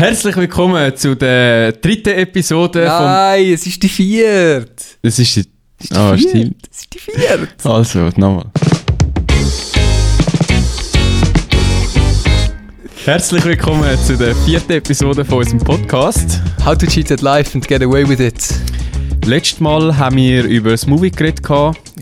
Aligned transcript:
Herzlich 0.00 0.34
willkommen 0.34 0.96
zu 0.96 1.14
der 1.14 1.72
dritten 1.72 2.14
Episode 2.14 2.84
Nein, 2.86 3.52
es 3.52 3.66
ist 3.66 3.82
die 3.82 3.88
vierte. 3.90 4.82
Es 5.02 5.18
ist 5.18 5.36
die... 5.36 5.40
Es 5.40 5.84
ist 5.84 5.90
die 5.92 5.94
Ah, 5.94 6.16
vierte. 6.16 6.28
stimmt. 6.30 6.68
Es 6.70 6.78
ist 6.78 6.94
die 6.94 6.98
vierte. 6.98 7.48
Also, 7.64 7.98
nochmal. 8.16 8.46
Herzlich 13.04 13.44
willkommen 13.44 13.98
zu 13.98 14.16
der 14.16 14.34
vierten 14.36 14.72
Episode 14.72 15.22
von 15.22 15.40
unserem 15.40 15.58
Podcast. 15.58 16.40
How 16.64 16.78
to 16.78 16.86
cheat 16.86 17.12
at 17.12 17.20
life 17.20 17.54
and 17.54 17.68
get 17.68 17.82
away 17.82 18.08
with 18.08 18.20
it. 18.20 18.42
Letztes 19.26 19.60
Mal 19.60 19.98
haben 19.98 20.16
wir 20.16 20.44
über 20.44 20.70
das 20.70 20.86
Movie 20.86 21.10
geredet, 21.10 21.46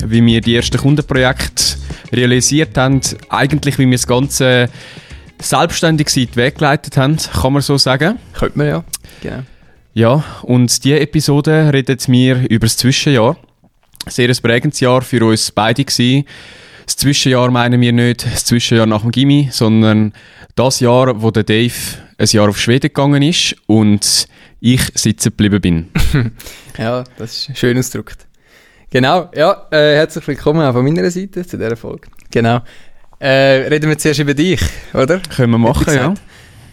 wie 0.07 0.25
wir 0.25 0.41
die 0.41 0.55
ersten 0.55 0.79
Kundenprojekte 0.79 1.65
realisiert 2.12 2.79
haben. 2.79 3.01
Eigentlich, 3.29 3.77
wie 3.77 3.87
wir 3.87 3.96
das 3.96 4.07
Ganze 4.07 4.69
selbstständig 5.41 6.16
in 6.16 6.27
die 6.27 6.36
Weg 6.36 6.57
geleitet 6.57 6.96
haben, 6.96 7.16
kann 7.16 7.52
man 7.52 7.62
so 7.62 7.79
sagen. 7.79 8.18
Könnte 8.32 8.59
man 8.59 8.66
ja. 8.68 8.84
Genau. 9.23 9.43
Ja, 9.94 10.25
und 10.43 10.85
diese 10.85 11.00
Episode 11.00 11.72
redet 11.72 12.08
wir 12.08 12.49
über 12.49 12.67
das 12.67 12.76
Zwischenjahr. 12.76 13.36
Sehr 14.07 14.29
ein 14.29 14.36
prägendes 14.36 14.80
Jahr 14.80 15.03
für 15.03 15.25
uns 15.25 15.50
beide 15.50 15.85
gewesen. 15.85 16.25
Das 16.86 16.96
Zwischenjahr 16.96 17.50
meinen 17.50 17.80
wir 17.80 17.93
nicht 17.93 18.25
das 18.25 18.44
Zwischenjahr 18.44 18.86
nach 18.86 19.03
dem 19.03 19.11
Gimmi, 19.11 19.49
sondern 19.50 20.13
das 20.54 20.80
Jahr, 20.80 21.21
wo 21.21 21.30
der 21.30 21.43
Dave 21.43 21.75
ein 22.16 22.27
Jahr 22.27 22.49
auf 22.49 22.58
Schweden 22.58 22.89
gegangen 22.89 23.22
ist 23.22 23.57
und 23.66 24.29
ich 24.61 24.82
sitzen 24.94 25.30
geblieben 25.30 25.61
bin. 25.61 25.89
Ja, 26.79 27.02
das 27.16 27.49
ist 27.49 27.58
schön 27.58 27.77
ausgedrückt. 27.77 28.29
Genau, 28.91 29.29
ja, 29.35 29.66
äh, 29.72 29.96
herzlich 29.96 30.29
willkommen 30.29 30.64
auch 30.64 30.72
von 30.72 30.85
meiner 30.85 31.11
Seite 31.11 31.44
zu 31.44 31.58
dieser 31.58 31.77
Folge. 31.77 32.08
Genau. 32.30 32.61
Äh, 33.20 33.67
reden 33.69 33.89
wir 33.91 33.98
zuerst 33.98 34.20
über 34.20 34.34
dich, 34.34 34.61
oder? 34.95 35.20
Können 35.34 35.53
wir 35.53 35.58
machen, 35.58 35.92
ja? 35.95 36.14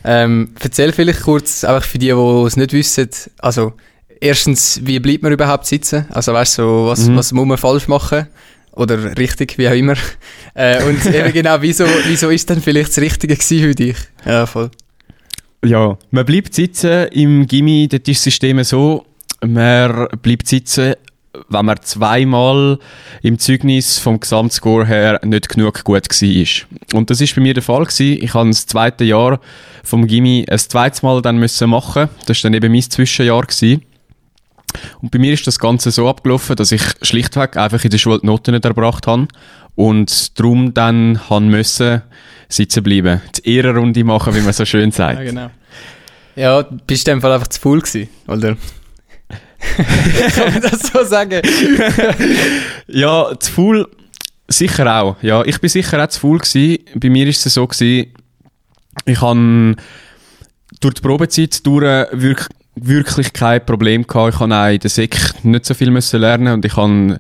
Ähm, 0.04 0.54
erzähl 0.60 0.92
vielleicht 0.92 1.22
kurz, 1.22 1.64
einfach 1.64 1.84
für 1.88 1.98
die, 1.98 2.08
die 2.08 2.44
es 2.46 2.56
nicht 2.58 2.74
wissen, 2.74 3.10
also 3.40 3.74
erstens, 4.22 4.80
wie 4.84 5.00
bleibt 5.00 5.24
man 5.24 5.32
überhaupt 5.32 5.66
sitzen? 5.66 6.06
Also 6.12 6.34
weißt 6.34 6.60
du, 6.60 6.62
so, 6.62 6.86
was, 6.88 7.08
Mhm. 7.08 7.16
was 7.18 7.32
muss 7.32 7.48
man 7.48 7.58
falsch 7.58 7.88
machen? 7.88 8.28
Oder 8.74 9.18
richtig, 9.18 9.58
wie 9.58 9.68
auch 9.68 9.74
immer. 9.74 9.96
Äh, 10.58 10.82
und 10.86 11.06
eben 11.14 11.34
genau, 11.34 11.58
wieso, 11.60 11.86
wieso 12.06 12.30
ist 12.30 12.50
denn 12.50 12.62
vielleicht 12.62 12.90
das 12.90 13.00
Richtige 13.00 13.36
für 13.36 13.76
dich? 13.76 13.98
Ja, 14.26 14.46
voll. 14.46 14.72
Ja, 15.66 15.98
man 16.12 16.26
bleibt 16.26 16.54
sitzen 16.54 17.08
im 17.10 17.46
Gimmi, 17.46 17.90
dort 17.92 18.08
ist 18.08 18.20
das 18.20 18.24
System 18.26 18.64
so, 18.64 19.06
man 19.46 20.08
bleibt 20.22 20.48
sitzen, 20.48 20.94
wenn 21.50 21.66
man 21.66 21.82
zweimal 21.82 22.80
im 23.22 23.40
Zeugnis 23.40 24.00
vom 24.00 24.20
Gesamtscore 24.20 24.86
her 24.86 25.20
nicht 25.24 25.50
genug 25.50 25.84
gut 25.84 26.10
war. 26.10 26.98
Und 26.98 27.10
das 27.10 27.22
ist 27.22 27.36
bei 27.36 27.42
mir 27.42 27.54
der 27.54 27.64
Fall 27.64 27.84
gewesen. 27.84 28.24
Ich 28.24 28.34
habe 28.34 28.50
das 28.50 28.66
zweite 28.66 29.04
Jahr 29.04 29.40
vom 29.84 30.08
Gimmi 30.08 30.46
ein 30.50 30.60
zweites 30.60 31.04
Mal 31.04 31.22
dann 31.22 31.38
müssen 31.38 31.70
machen. 31.70 32.10
Das 32.26 32.44
war 32.44 32.50
dann 32.50 32.54
eben 32.54 32.72
mein 32.72 32.82
Zwischenjahr 32.82 33.44
gewesen. 33.44 33.84
Und 35.02 35.12
bei 35.12 35.20
mir 35.20 35.34
ist 35.34 35.48
das 35.48 35.60
Ganze 35.60 35.92
so 35.92 36.10
abgelaufen, 36.10 36.56
dass 36.56 36.72
ich 36.72 36.82
schlichtweg 37.02 37.58
einfach 37.58 37.84
in 37.84 37.90
der 37.90 37.98
Schule 37.98 38.20
die 38.20 38.26
Noten 38.26 38.52
nicht 38.52 38.66
erbracht 38.66 39.08
habe 39.08 39.28
und 39.76 40.38
darum 40.40 40.74
dann 40.74 41.30
haben 41.30 41.48
müssen 41.48 42.02
sitzen 42.50 42.84
bleiben. 42.84 43.22
Die 43.38 43.56
Ehrenrunde 43.56 44.04
machen, 44.04 44.36
wie 44.36 44.42
man 44.42 44.54
so 44.54 44.66
schön 44.66 44.92
sagt. 44.92 45.20
Ja, 45.20 45.26
genau. 45.26 45.50
Ja, 46.36 46.62
bist 46.62 47.08
du 47.08 47.12
in 47.12 47.18
dem 47.18 47.22
Fall 47.22 47.32
einfach 47.32 47.48
zu 47.48 47.60
faul 47.60 47.82
gewesen, 47.82 48.10
oder? 48.28 48.58
Kann 50.36 50.54
man 50.54 50.62
das 50.62 50.80
so 50.82 51.04
sagen? 51.04 51.42
Ja, 52.88 53.32
zu 53.40 53.52
faul, 53.52 53.88
sicher 54.48 55.02
auch. 55.02 55.16
Ja, 55.22 55.44
ich 55.44 55.60
bin 55.60 55.70
sicher 55.70 56.04
auch 56.04 56.08
zu 56.08 56.20
faul 56.20 56.38
gewesen. 56.38 56.84
Bei 56.96 57.10
mir 57.10 57.28
ist 57.28 57.46
es 57.46 57.54
so 57.56 57.66
gewesen, 57.66 58.14
ich 59.06 59.22
habe 59.22 59.76
durch 60.80 60.94
die 60.94 61.02
Probezeit 61.02 61.66
durch 61.66 62.08
wirk 62.12 62.50
wirklich 62.76 63.34
kein 63.34 63.66
Problem 63.66 64.06
gehabt. 64.06 64.36
Ich 64.36 64.40
habe 64.40 64.56
auch 64.56 64.68
in 64.68 64.80
der 64.80 64.90
Sek 64.90 65.18
nicht 65.44 65.66
so 65.66 65.74
viel 65.74 65.92
müssen 65.92 66.20
lernen 66.20 66.54
und 66.54 66.66
ich 66.66 66.76
habe 66.76 67.20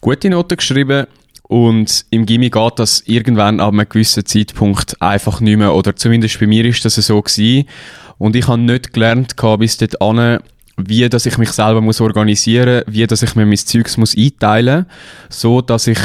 gute 0.00 0.30
Noten 0.30 0.56
geschrieben. 0.56 1.06
Und 1.42 2.04
im 2.10 2.26
Gimmi 2.26 2.50
geht 2.50 2.72
das 2.78 3.02
irgendwann 3.06 3.60
ab 3.60 3.72
einem 3.72 3.88
gewissen 3.88 4.26
Zeitpunkt 4.26 5.00
einfach 5.00 5.40
nicht 5.40 5.56
mehr. 5.56 5.74
Oder 5.74 5.96
zumindest 5.96 6.38
bei 6.38 6.46
mir 6.46 6.64
ist 6.66 6.84
das 6.84 6.96
so 6.96 7.22
gewesen. 7.22 7.66
Und 8.18 8.36
ich 8.36 8.46
habe 8.48 8.60
nicht 8.60 8.92
gelernt 8.92 9.36
gehabt, 9.36 9.60
bis 9.60 9.78
dort 9.78 10.00
wie 10.78 11.08
dass 11.08 11.26
ich 11.26 11.36
mich 11.38 11.50
selber 11.50 11.80
muss 11.80 12.00
organisieren, 12.00 12.82
wie 12.86 13.06
dass 13.06 13.22
ich 13.22 13.34
mir 13.34 13.44
mein 13.44 13.56
Zeugs 13.56 13.96
muss 13.96 14.16
einteilen, 14.16 14.86
so 15.28 15.60
dass 15.60 15.86
ich 15.86 15.98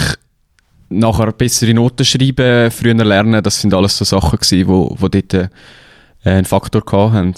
nachher 0.89 1.31
bessere 1.31 1.73
Noten 1.73 2.05
schreiben, 2.05 2.71
früher 2.71 2.93
lernen. 2.95 3.43
Das 3.43 3.61
sind 3.61 3.73
alles 3.73 3.97
so 3.97 4.05
Sachen 4.05 4.39
gewesen, 4.39 4.67
wo, 4.67 4.95
wo 4.97 5.07
dort 5.07 5.33
äh, 5.33 5.49
einen 6.23 6.45
Faktor 6.45 6.83
haben. 6.91 7.33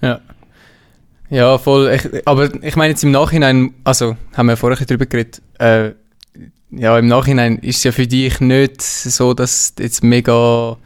Ja. 0.00 0.20
Ja, 1.30 1.58
voll. 1.58 1.90
Ich, 1.94 2.26
aber 2.26 2.48
ich 2.62 2.76
meine 2.76 2.90
jetzt 2.90 3.04
im 3.04 3.10
Nachhinein, 3.10 3.74
also 3.84 4.16
haben 4.34 4.46
wir 4.46 4.56
vorher 4.56 4.84
drüber 4.86 5.04
geredet, 5.04 5.42
äh, 5.58 5.90
ja, 6.70 6.98
im 6.98 7.06
Nachhinein 7.06 7.58
ist 7.58 7.78
es 7.78 7.84
ja 7.84 7.92
für 7.92 8.06
dich 8.06 8.40
nicht 8.40 8.80
so, 8.82 9.34
dass 9.34 9.74
jetzt 9.78 10.02
mega, 10.02 10.76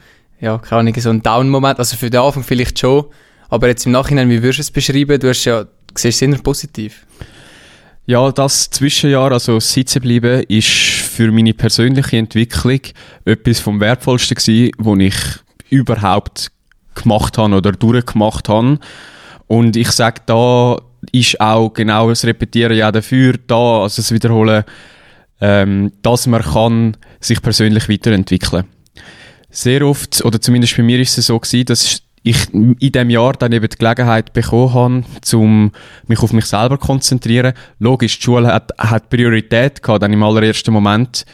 ja, 0.41 0.58
keine 0.58 0.81
Ahnung, 0.81 0.94
so 0.97 1.10
ein 1.10 1.22
Down-Moment, 1.22 1.78
also 1.78 1.97
für 1.97 2.10
den 2.10 2.20
Anfang 2.20 2.42
vielleicht 2.42 2.78
schon, 2.78 3.06
aber 3.52 3.68
jetzt 3.68 3.84
im 3.84 3.92
Nachhinein, 3.92 4.30
wie 4.30 4.42
würdest 4.42 4.60
du 4.60 4.62
es 4.62 4.70
beschreiben? 4.70 5.20
Du 5.20 5.28
hast 5.28 5.44
ja, 5.44 5.66
siehst 5.94 6.16
es 6.16 6.22
immer 6.22 6.38
positiv. 6.38 7.06
Ja, 8.06 8.32
das 8.32 8.70
Zwischenjahr, 8.70 9.30
also 9.30 9.56
das 9.56 9.70
Sitzenbleiben, 9.70 10.44
ist 10.44 10.70
für 10.70 11.30
meine 11.30 11.52
persönliche 11.52 12.16
Entwicklung 12.16 12.80
etwas 13.26 13.60
vom 13.60 13.78
Wertvollsten 13.78 14.36
gewesen, 14.36 14.70
was 14.78 14.98
ich 15.00 15.14
überhaupt 15.68 16.50
gemacht 16.94 17.36
habe 17.36 17.54
oder 17.54 17.72
durchgemacht 17.72 18.48
habe. 18.48 18.78
Und 19.48 19.76
ich 19.76 19.90
sage, 19.90 20.22
da 20.24 20.78
ist 21.12 21.38
auch 21.38 21.74
genau 21.74 22.08
das 22.08 22.24
Repetieren 22.24 22.74
ja 22.74 22.90
dafür 22.90 23.34
da, 23.46 23.82
also 23.82 24.00
das 24.00 24.12
Wiederholen, 24.12 24.64
ähm, 25.42 25.92
dass 26.00 26.26
man 26.26 26.40
kann 26.40 26.96
sich 27.20 27.42
persönlich 27.42 27.90
weiterentwickeln. 27.90 28.64
Sehr 29.50 29.86
oft, 29.86 30.24
oder 30.24 30.40
zumindest 30.40 30.74
bei 30.74 30.82
mir 30.82 30.98
ist 30.98 31.19
es 31.19 31.26
so 31.26 31.38
gewesen, 31.38 31.66
dass 31.66 32.02
ich 32.22 32.53
in 32.55 32.93
dem 32.93 33.10
Jahr 33.10 33.33
dann 33.33 33.53
eben 33.53 33.69
die 33.69 33.77
Gelegenheit 33.77 34.33
bekommen 34.33 35.05
habe, 35.05 35.37
um 35.37 35.72
mich 36.06 36.21
auf 36.21 36.33
mich 36.33 36.47
selber 36.47 36.78
konzentrieren. 36.78 37.55
Logisch, 37.78 38.19
die 38.19 38.25
Schule 38.25 38.53
hat, 38.53 38.72
hat 38.78 39.10
Priorität 39.10 39.83
gehabt, 39.83 40.03
dann 40.03 40.12
im 40.12 40.22
allerersten 40.22 40.72
Moment. 40.72 41.25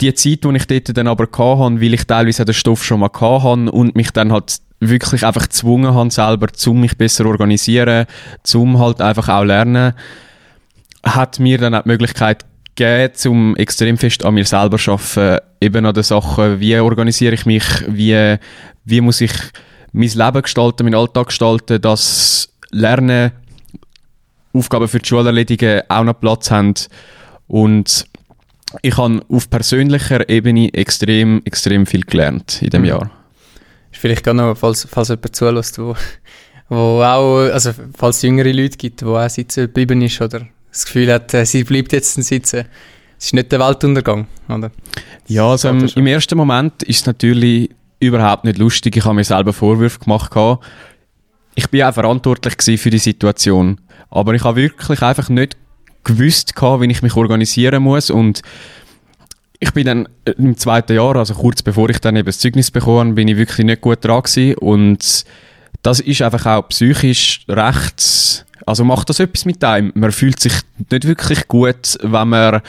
Die 0.00 0.14
Zeit, 0.14 0.44
die 0.44 0.56
ich 0.56 0.66
dort 0.66 0.96
dann 0.96 1.08
aber 1.08 1.26
gehabt 1.26 1.60
habe, 1.60 1.80
weil 1.80 1.94
ich 1.94 2.04
teilweise 2.04 2.44
den 2.44 2.54
Stoff 2.54 2.84
schon 2.84 3.00
mal 3.00 3.08
gehabt 3.08 3.44
habe 3.44 3.70
und 3.70 3.94
mich 3.96 4.10
dann 4.10 4.32
halt 4.32 4.58
wirklich 4.80 5.24
einfach 5.26 5.42
gezwungen 5.42 5.94
habe, 5.94 6.10
selber, 6.10 6.48
um 6.66 6.80
mich 6.80 6.96
besser 6.96 7.26
organisieren, 7.26 8.06
zum 8.42 8.78
halt 8.78 9.00
einfach 9.00 9.28
auch 9.28 9.44
lernen, 9.44 9.92
hat 11.04 11.38
mir 11.38 11.58
dann 11.58 11.74
auch 11.74 11.82
die 11.82 11.88
Möglichkeit 11.90 12.44
gegeben, 12.74 13.14
um 13.26 13.56
extrem 13.56 13.98
fest 13.98 14.24
an 14.24 14.34
mir 14.34 14.44
selber 14.44 14.78
zu 14.78 14.92
arbeiten, 14.92 15.44
eben 15.60 15.86
an 15.86 15.94
den 15.94 16.02
Sachen, 16.02 16.60
wie 16.60 16.78
organisiere 16.78 17.34
ich 17.34 17.46
mich, 17.46 17.64
wie, 17.88 18.36
wie 18.84 19.00
muss 19.00 19.20
ich 19.20 19.32
mein 19.92 20.08
Leben 20.08 20.42
gestalten, 20.42 20.84
meinen 20.84 20.94
Alltag 20.96 21.28
gestalten, 21.28 21.80
dass 21.80 22.48
Lernen, 22.70 23.32
Aufgaben 24.52 24.88
für 24.88 24.98
die 24.98 25.08
Schule 25.08 25.26
erledigen 25.26 25.82
auch 25.88 26.04
noch 26.04 26.18
Platz 26.18 26.50
haben 26.50 26.74
und 27.48 28.06
ich 28.82 28.96
habe 28.96 29.20
auf 29.28 29.50
persönlicher 29.50 30.28
Ebene 30.28 30.72
extrem, 30.74 31.42
extrem 31.44 31.86
viel 31.86 32.02
gelernt 32.02 32.62
in 32.62 32.70
dem 32.70 32.82
Mhm. 32.82 32.88
Jahr. 32.88 33.10
Ist 33.92 34.00
vielleicht 34.00 34.24
gar 34.24 34.34
noch, 34.34 34.56
falls, 34.56 34.86
falls 34.90 35.08
jemand 35.08 35.36
zulässt, 35.36 35.78
wo, 35.78 35.94
wo 36.68 37.02
auch, 37.02 37.50
also 37.52 37.72
falls 37.96 38.16
es 38.16 38.22
jüngere 38.22 38.52
Leute 38.52 38.76
gibt, 38.76 39.04
wo 39.04 39.16
auch 39.16 39.28
sitzen 39.28 39.62
geblieben 39.66 40.02
ist 40.02 40.20
oder 40.20 40.46
das 40.74 40.84
Gefühl 40.86 41.12
hat, 41.12 41.32
äh, 41.34 41.46
sie 41.46 41.64
bleibt 41.64 41.92
jetzt 41.92 42.14
sitzen. 42.14 42.64
Es 43.16 43.26
ist 43.26 43.34
nicht 43.34 43.50
der 43.52 43.60
Weltuntergang, 43.60 44.26
oder? 44.48 44.70
Ja, 45.28 45.48
also 45.48 45.68
im, 45.68 45.88
im 45.94 46.06
ersten 46.06 46.36
Moment 46.36 46.82
ist 46.82 47.00
es 47.00 47.06
natürlich 47.06 47.70
überhaupt 48.00 48.44
nicht 48.44 48.58
lustig. 48.58 48.96
Ich 48.96 49.04
habe 49.04 49.14
mir 49.14 49.24
selber 49.24 49.52
Vorwürfe 49.52 50.00
gemacht. 50.00 50.32
Ich 51.54 51.70
bin 51.70 51.84
auch 51.84 51.94
verantwortlich 51.94 52.80
für 52.80 52.90
die 52.90 52.98
Situation. 52.98 53.80
Aber 54.10 54.34
ich 54.34 54.44
habe 54.44 54.56
wirklich 54.56 55.00
einfach 55.00 55.28
nicht 55.28 55.56
gewusst, 56.02 56.54
wie 56.60 56.90
ich 56.90 57.02
mich 57.02 57.16
organisieren 57.16 57.82
muss. 57.84 58.10
Und 58.10 58.42
ich 59.60 59.72
bin 59.72 59.86
dann 59.86 60.08
äh, 60.24 60.32
im 60.32 60.56
zweiten 60.58 60.94
Jahr, 60.94 61.16
also 61.16 61.34
kurz 61.34 61.62
bevor 61.62 61.88
ich 61.88 61.98
dann 61.98 62.16
eben 62.16 62.26
das 62.26 62.38
Zeugnis 62.38 62.70
bekommen 62.70 62.98
habe, 62.98 63.12
bin 63.12 63.28
ich 63.28 63.36
wirklich 63.36 63.64
nicht 63.64 63.80
gut 63.80 64.04
dran 64.04 64.22
gewesen. 64.22 64.56
Und 64.56 65.24
das 65.82 66.00
ist 66.00 66.20
einfach 66.20 66.44
auch 66.46 66.68
psychisch 66.68 67.44
recht, 67.48 68.44
also 68.66 68.84
macht 68.84 69.08
das 69.10 69.20
etwas 69.20 69.44
mit 69.44 69.62
einem. 69.64 69.92
Man 69.94 70.12
fühlt 70.12 70.40
sich 70.40 70.52
nicht 70.90 71.06
wirklich 71.06 71.48
gut, 71.48 71.98
wenn 72.02 72.28
man 72.28 72.60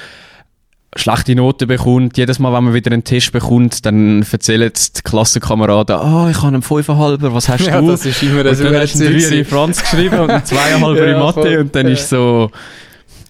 schlechte 0.98 1.36
Noten 1.36 1.68
bekommt. 1.68 2.18
Jedes 2.18 2.40
Mal, 2.40 2.54
wenn 2.54 2.64
man 2.64 2.74
wieder 2.74 2.92
einen 2.92 3.04
Test 3.04 3.34
bekommt, 3.34 3.86
dann 3.86 4.26
erzählen 4.32 4.72
die 4.74 5.02
Klassenkameraden, 5.02 5.98
ah, 5.98 6.30
ich 6.30 6.38
habe 6.38 6.48
einen 6.48 6.62
5,5, 6.64 7.34
was 7.34 7.50
hast 7.50 7.66
Ja, 7.68 7.82
du? 7.82 7.88
das 7.92 8.06
ist 8.06 8.24
immer 8.24 8.46
und 8.48 8.56
so 8.56 8.64
dann 8.64 8.76
hast 8.78 8.96
du 9.00 9.06
einen 9.06 9.20
3 9.20 9.38
in 9.40 9.46
Franz 9.46 9.82
geschrieben 9.82 10.20
und 10.20 10.30
einen 10.30 10.44
2,5 10.46 10.96
in 11.04 11.10
Ja, 11.10 11.20
Mathe 11.20 11.42
voll. 11.42 11.58
und 11.58 11.76
dann 11.76 11.88
Ja. 11.88 11.94
ist 11.94 12.08
so, 12.10 12.50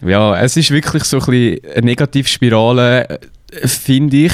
ja, 0.05 0.39
es 0.39 0.55
ist 0.57 0.69
wirklich 0.69 1.03
so 1.05 1.17
ein 1.17 1.25
bisschen 1.25 1.59
eine 1.75 1.85
Negativspirale, 1.85 3.09
äh, 3.09 3.67
finde 3.67 4.17
ich, 4.17 4.33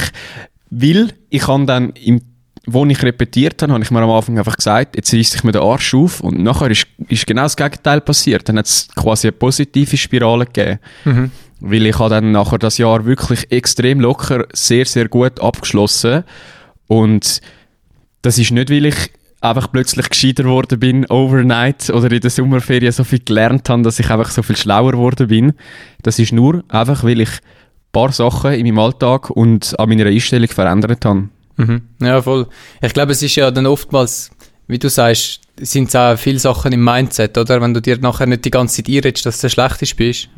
weil 0.70 1.14
ich 1.30 1.48
habe 1.48 1.66
dann 1.66 1.92
im 1.92 2.22
wo 2.68 2.86
ich 2.86 3.02
repetiert 3.02 3.62
habe, 3.62 3.74
habe 3.74 3.84
ich 3.84 3.92
mir 3.92 4.02
am 4.02 4.12
Anfang 4.12 4.38
einfach 4.38 4.56
gesagt, 4.56 4.96
jetzt 4.96 5.14
reißt 5.14 5.36
ich 5.36 5.44
mir 5.44 5.52
den 5.52 5.64
Arsch 5.64 5.94
auf 5.96 6.22
und 6.22 6.40
nachher 6.40 6.70
ist, 6.70 6.86
ist 7.08 7.26
genau 7.26 7.44
das 7.44 7.58
Gegenteil 7.58 8.02
passiert. 8.02 8.48
Dann 8.48 8.60
hat 8.60 8.68
es 8.68 8.88
quasi 8.96 9.28
eine 9.28 9.34
positive 9.34 9.98
Spirale 9.98 10.46
gegeben. 10.46 10.80
Mhm. 11.06 11.32
Weil 11.60 11.86
ich 11.88 11.98
habe 11.98 12.10
dann 12.10 12.32
nachher 12.32 12.60
das 12.60 12.78
Jahr 12.78 13.06
wirklich 13.06 13.52
extrem 13.52 14.00
locker, 14.00 14.46
sehr, 14.54 14.86
sehr 14.86 15.08
gut 15.08 15.40
abgeschlossen. 15.40 16.24
Und 16.88 17.42
das 18.22 18.38
ist 18.38 18.52
nicht, 18.52 18.70
weil 18.70 18.86
ich 18.86 19.12
einfach 19.42 19.72
plötzlich 19.72 20.08
gescheiter 20.10 20.44
geworden 20.44 20.80
bin 20.80 21.06
overnight 21.08 21.90
oder 21.90 22.12
in 22.12 22.22
der 22.22 22.30
Sommerferien 22.30 22.92
so 22.92 23.04
viel 23.04 23.22
gelernt 23.26 23.70
habe, 23.70 23.82
dass 23.82 24.00
ich 24.00 24.10
einfach 24.10 24.30
so 24.30 24.44
viel 24.44 24.56
schlauer 24.56 24.92
geworden 24.92 25.28
bin. 25.28 25.54
Das 26.04 26.20
ist 26.20 26.32
nur 26.32 26.64
einfach, 26.68 27.04
weil 27.04 27.22
ich 27.22 27.30
ein 27.30 27.92
paar 27.92 28.12
Sachen 28.12 28.54
in 28.54 28.68
meinem 28.68 28.80
Alltag 28.80 29.32
und 29.32 29.78
an 29.80 29.90
meiner 29.90 30.06
Einstellung 30.06 30.48
verändert 30.48 31.06
habe. 31.06 31.30
Mhm. 31.68 31.82
Ja, 32.02 32.22
voll. 32.22 32.48
Ich 32.82 32.94
glaube, 32.94 33.12
es 33.12 33.22
ist 33.22 33.36
ja 33.36 33.52
dann 33.52 33.66
oftmals, 33.66 34.32
wie 34.68 34.80
du 34.80 34.90
sagst, 34.90 35.42
sind 35.60 35.90
es 35.90 35.96
auch 35.96 36.18
viele 36.18 36.40
Sachen 36.40 36.72
im 36.72 36.84
Mindset, 36.84 37.38
oder? 37.38 37.62
Wenn 37.62 37.74
du 37.74 37.82
dir 37.82 37.98
nachher 38.00 38.26
nicht 38.26 38.46
die 38.46 38.52
ganze 38.52 38.78
Zeit 38.84 38.94
einredest, 38.94 39.26
dass 39.26 39.38
du 39.38 39.46
der 39.46 39.50
Schlechteste 39.50 39.96
bist, 39.96 40.30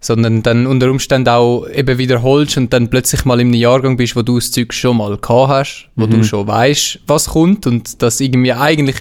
sondern 0.00 0.42
dann 0.42 0.66
unter 0.66 0.90
Umständen 0.90 1.28
auch 1.28 1.66
eben 1.68 1.98
wiederholst 1.98 2.56
und 2.56 2.72
dann 2.72 2.88
plötzlich 2.88 3.24
mal 3.24 3.40
in 3.40 3.48
einem 3.48 3.54
Jahrgang 3.54 3.96
bist, 3.96 4.16
wo 4.16 4.22
du 4.22 4.36
das 4.38 4.50
Zeug 4.50 4.72
schon 4.72 4.96
mal 4.96 5.16
gehabt 5.16 5.50
hast, 5.50 5.88
wo 5.96 6.06
du 6.06 6.22
schon 6.24 6.46
weißt, 6.46 7.00
was 7.06 7.26
kommt 7.26 7.66
und 7.66 8.00
das 8.02 8.20
irgendwie 8.20 8.52
eigentlich 8.52 8.96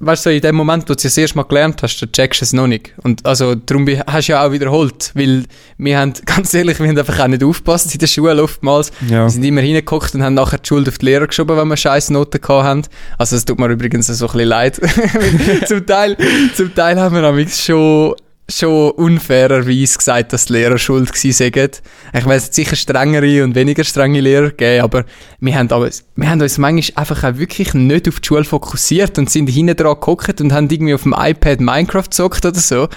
weißt 0.00 0.26
du, 0.26 0.34
in 0.34 0.40
dem 0.40 0.54
Moment, 0.56 0.84
wo 0.84 0.94
du 0.94 0.94
es 0.94 1.02
das 1.02 1.16
erste 1.16 1.36
Mal 1.36 1.44
gelernt 1.44 1.82
hast, 1.82 2.00
dann 2.00 2.12
checkst 2.12 2.40
du 2.40 2.44
es 2.44 2.52
noch 2.52 2.66
nicht. 2.66 2.92
Und 3.02 3.24
also, 3.26 3.54
darum 3.54 3.86
hast 3.88 4.28
du 4.28 4.32
ja 4.32 4.46
auch 4.46 4.52
wiederholt, 4.52 5.12
weil 5.14 5.44
wir 5.78 5.98
haben, 5.98 6.12
ganz 6.26 6.52
ehrlich, 6.54 6.78
wir 6.78 6.88
haben 6.88 6.98
einfach 6.98 7.18
auch 7.18 7.28
nicht 7.28 7.44
aufgepasst 7.44 7.92
in 7.92 7.98
der 7.98 8.06
Schule 8.06 8.42
oftmals. 8.42 8.92
Ja. 9.08 9.24
Wir 9.24 9.30
sind 9.30 9.44
immer 9.44 9.60
hingeguckt 9.60 10.14
und 10.14 10.22
haben 10.22 10.34
nachher 10.34 10.58
die 10.58 10.68
Schuld 10.68 10.88
auf 10.88 10.98
die 10.98 11.06
Lehrer 11.06 11.26
geschoben, 11.26 11.56
wenn 11.56 11.68
wir 11.68 11.76
scheiß 11.76 12.10
Noten 12.10 12.40
gehabt 12.40 12.64
haben. 12.64 12.82
Also, 13.18 13.36
es 13.36 13.44
tut 13.44 13.58
mir 13.58 13.68
übrigens 13.68 14.06
so 14.06 14.26
ein 14.26 14.32
bisschen 14.32 14.48
leid. 14.48 14.76
zum, 15.66 15.86
Teil, 15.86 16.16
zum 16.54 16.74
Teil 16.74 17.00
haben 17.00 17.14
wir 17.14 17.22
nämlich 17.22 17.54
schon 17.54 18.14
schon 18.48 18.92
unfairerweise 18.92 19.98
gesagt, 19.98 20.32
dass 20.32 20.46
die 20.46 20.54
Lehrer 20.54 20.78
schuld 20.78 21.12
gewesen 21.12 21.32
sind. 21.32 21.82
Ich 22.12 22.26
es 22.26 22.54
sicher 22.54 22.76
strengere 22.76 23.42
und 23.42 23.54
weniger 23.54 23.82
strenge 23.82 24.20
Lehrer 24.20 24.50
gegeben, 24.50 24.84
aber 24.84 25.04
wir 25.40 25.54
haben, 25.56 25.70
aber 25.70 25.90
wir 26.14 26.30
haben 26.30 26.40
uns 26.40 26.58
manchmal 26.58 27.00
einfach 27.02 27.24
auch 27.24 27.38
wirklich 27.38 27.74
nicht 27.74 28.08
auf 28.08 28.20
die 28.20 28.26
Schule 28.26 28.44
fokussiert 28.44 29.18
und 29.18 29.30
sind 29.30 29.48
hinten 29.48 29.76
dran 29.76 29.98
gehockt 30.00 30.40
und 30.40 30.52
haben 30.52 30.70
irgendwie 30.70 30.94
auf 30.94 31.02
dem 31.02 31.14
iPad 31.16 31.60
Minecraft 31.60 32.04
gezockt 32.04 32.44
oder 32.46 32.60
so. 32.60 32.88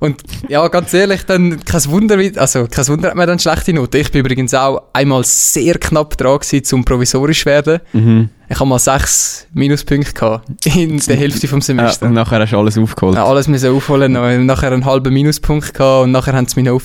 Und 0.00 0.22
ja, 0.48 0.66
ganz 0.68 0.94
ehrlich, 0.94 1.24
dann 1.26 1.64
kein 1.64 1.84
Wunder, 1.86 2.16
also 2.36 2.66
kein 2.70 2.86
Wunder 2.88 3.08
hat 3.08 3.16
man 3.16 3.26
dann 3.26 3.38
schlechte 3.38 3.72
Noten. 3.72 3.96
Ich 3.96 4.12
bin 4.12 4.20
übrigens 4.20 4.54
auch 4.54 4.82
einmal 4.92 5.24
sehr 5.24 5.76
knapp 5.78 6.16
dran 6.16 6.38
gewesen, 6.38 6.62
zum 6.64 6.84
provisorisch 6.84 7.44
werden. 7.46 7.80
Mhm. 7.92 8.28
Ich 8.48 8.58
habe 8.60 8.68
mal 8.68 8.78
sechs 8.78 9.46
Minuspunkte 9.52 10.12
gehabt 10.12 10.48
in 10.64 10.98
der 11.00 11.16
Hälfte 11.16 11.48
vom 11.48 11.58
Ja, 11.58 11.64
Semester. 11.64 12.06
und 12.06 12.14
nachher 12.14 12.40
hast 12.40 12.52
du 12.52 12.58
alles 12.58 12.78
aufgeholt. 12.78 13.16
Ja, 13.16 13.24
alles 13.26 13.48
müssen 13.48 13.74
aufholen, 13.74 14.12
noch- 14.12 14.30
nachher 14.38 14.72
einen 14.72 14.84
halben 14.84 15.12
Minuspunkt 15.12 15.74
gehabt 15.74 16.04
und 16.04 16.12
nachher 16.12 16.32
haben 16.34 16.46
sie 16.46 16.60
mich 16.60 16.70
noch 16.70 16.80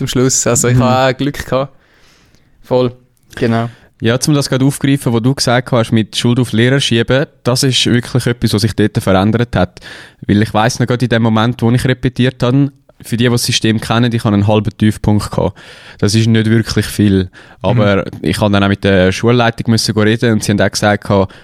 am 0.00 0.06
Schluss. 0.06 0.46
Also 0.46 0.68
ich 0.68 0.76
Mhm. 0.76 0.82
habe 0.84 1.14
auch 1.14 1.16
Glück 1.18 1.44
gehabt. 1.44 1.72
Voll. 2.62 2.92
Genau. 3.34 3.68
Ja, 4.00 4.16
um 4.26 4.34
das 4.34 4.48
gerade 4.48 4.64
aufgreifen, 4.64 5.12
was 5.12 5.22
du 5.22 5.34
gesagt 5.34 5.72
hast, 5.72 5.90
mit 5.90 6.16
Schuld 6.16 6.38
auf 6.38 6.52
Lehrer 6.52 6.80
schieben, 6.80 7.26
das 7.42 7.64
ist 7.64 7.84
wirklich 7.86 8.26
etwas, 8.26 8.52
was 8.52 8.62
sich 8.62 8.74
dort 8.74 8.96
verändert 8.98 9.56
hat. 9.56 9.80
Weil 10.26 10.42
ich 10.42 10.54
weiss 10.54 10.78
noch 10.78 10.86
gerade 10.86 11.04
in 11.04 11.08
dem 11.08 11.22
Moment, 11.22 11.60
wo 11.62 11.70
ich 11.72 11.84
repetiert 11.84 12.42
habe, 12.42 12.70
für 13.00 13.16
die, 13.16 13.24
die 13.24 13.30
das 13.30 13.44
System 13.44 13.80
kennen, 13.80 14.12
ich 14.12 14.24
habe 14.24 14.34
einen 14.34 14.46
halben 14.46 14.76
Tiefpunkt 14.76 15.30
gehabt. 15.30 15.58
Das 15.98 16.14
ist 16.14 16.26
nicht 16.26 16.46
wirklich 16.46 16.86
viel. 16.86 17.30
Aber 17.62 18.04
ich 18.22 18.40
habe 18.40 18.52
dann 18.52 18.64
auch 18.64 18.68
mit 18.68 18.84
der 18.84 19.12
Schulleitung 19.12 19.70
müssen 19.70 19.96
reden 19.96 20.32
und 20.32 20.44
sie 20.44 20.52
haben 20.52 20.60
auch 20.60 20.70
gesagt, 20.70 21.04
gehabt, 21.04 21.34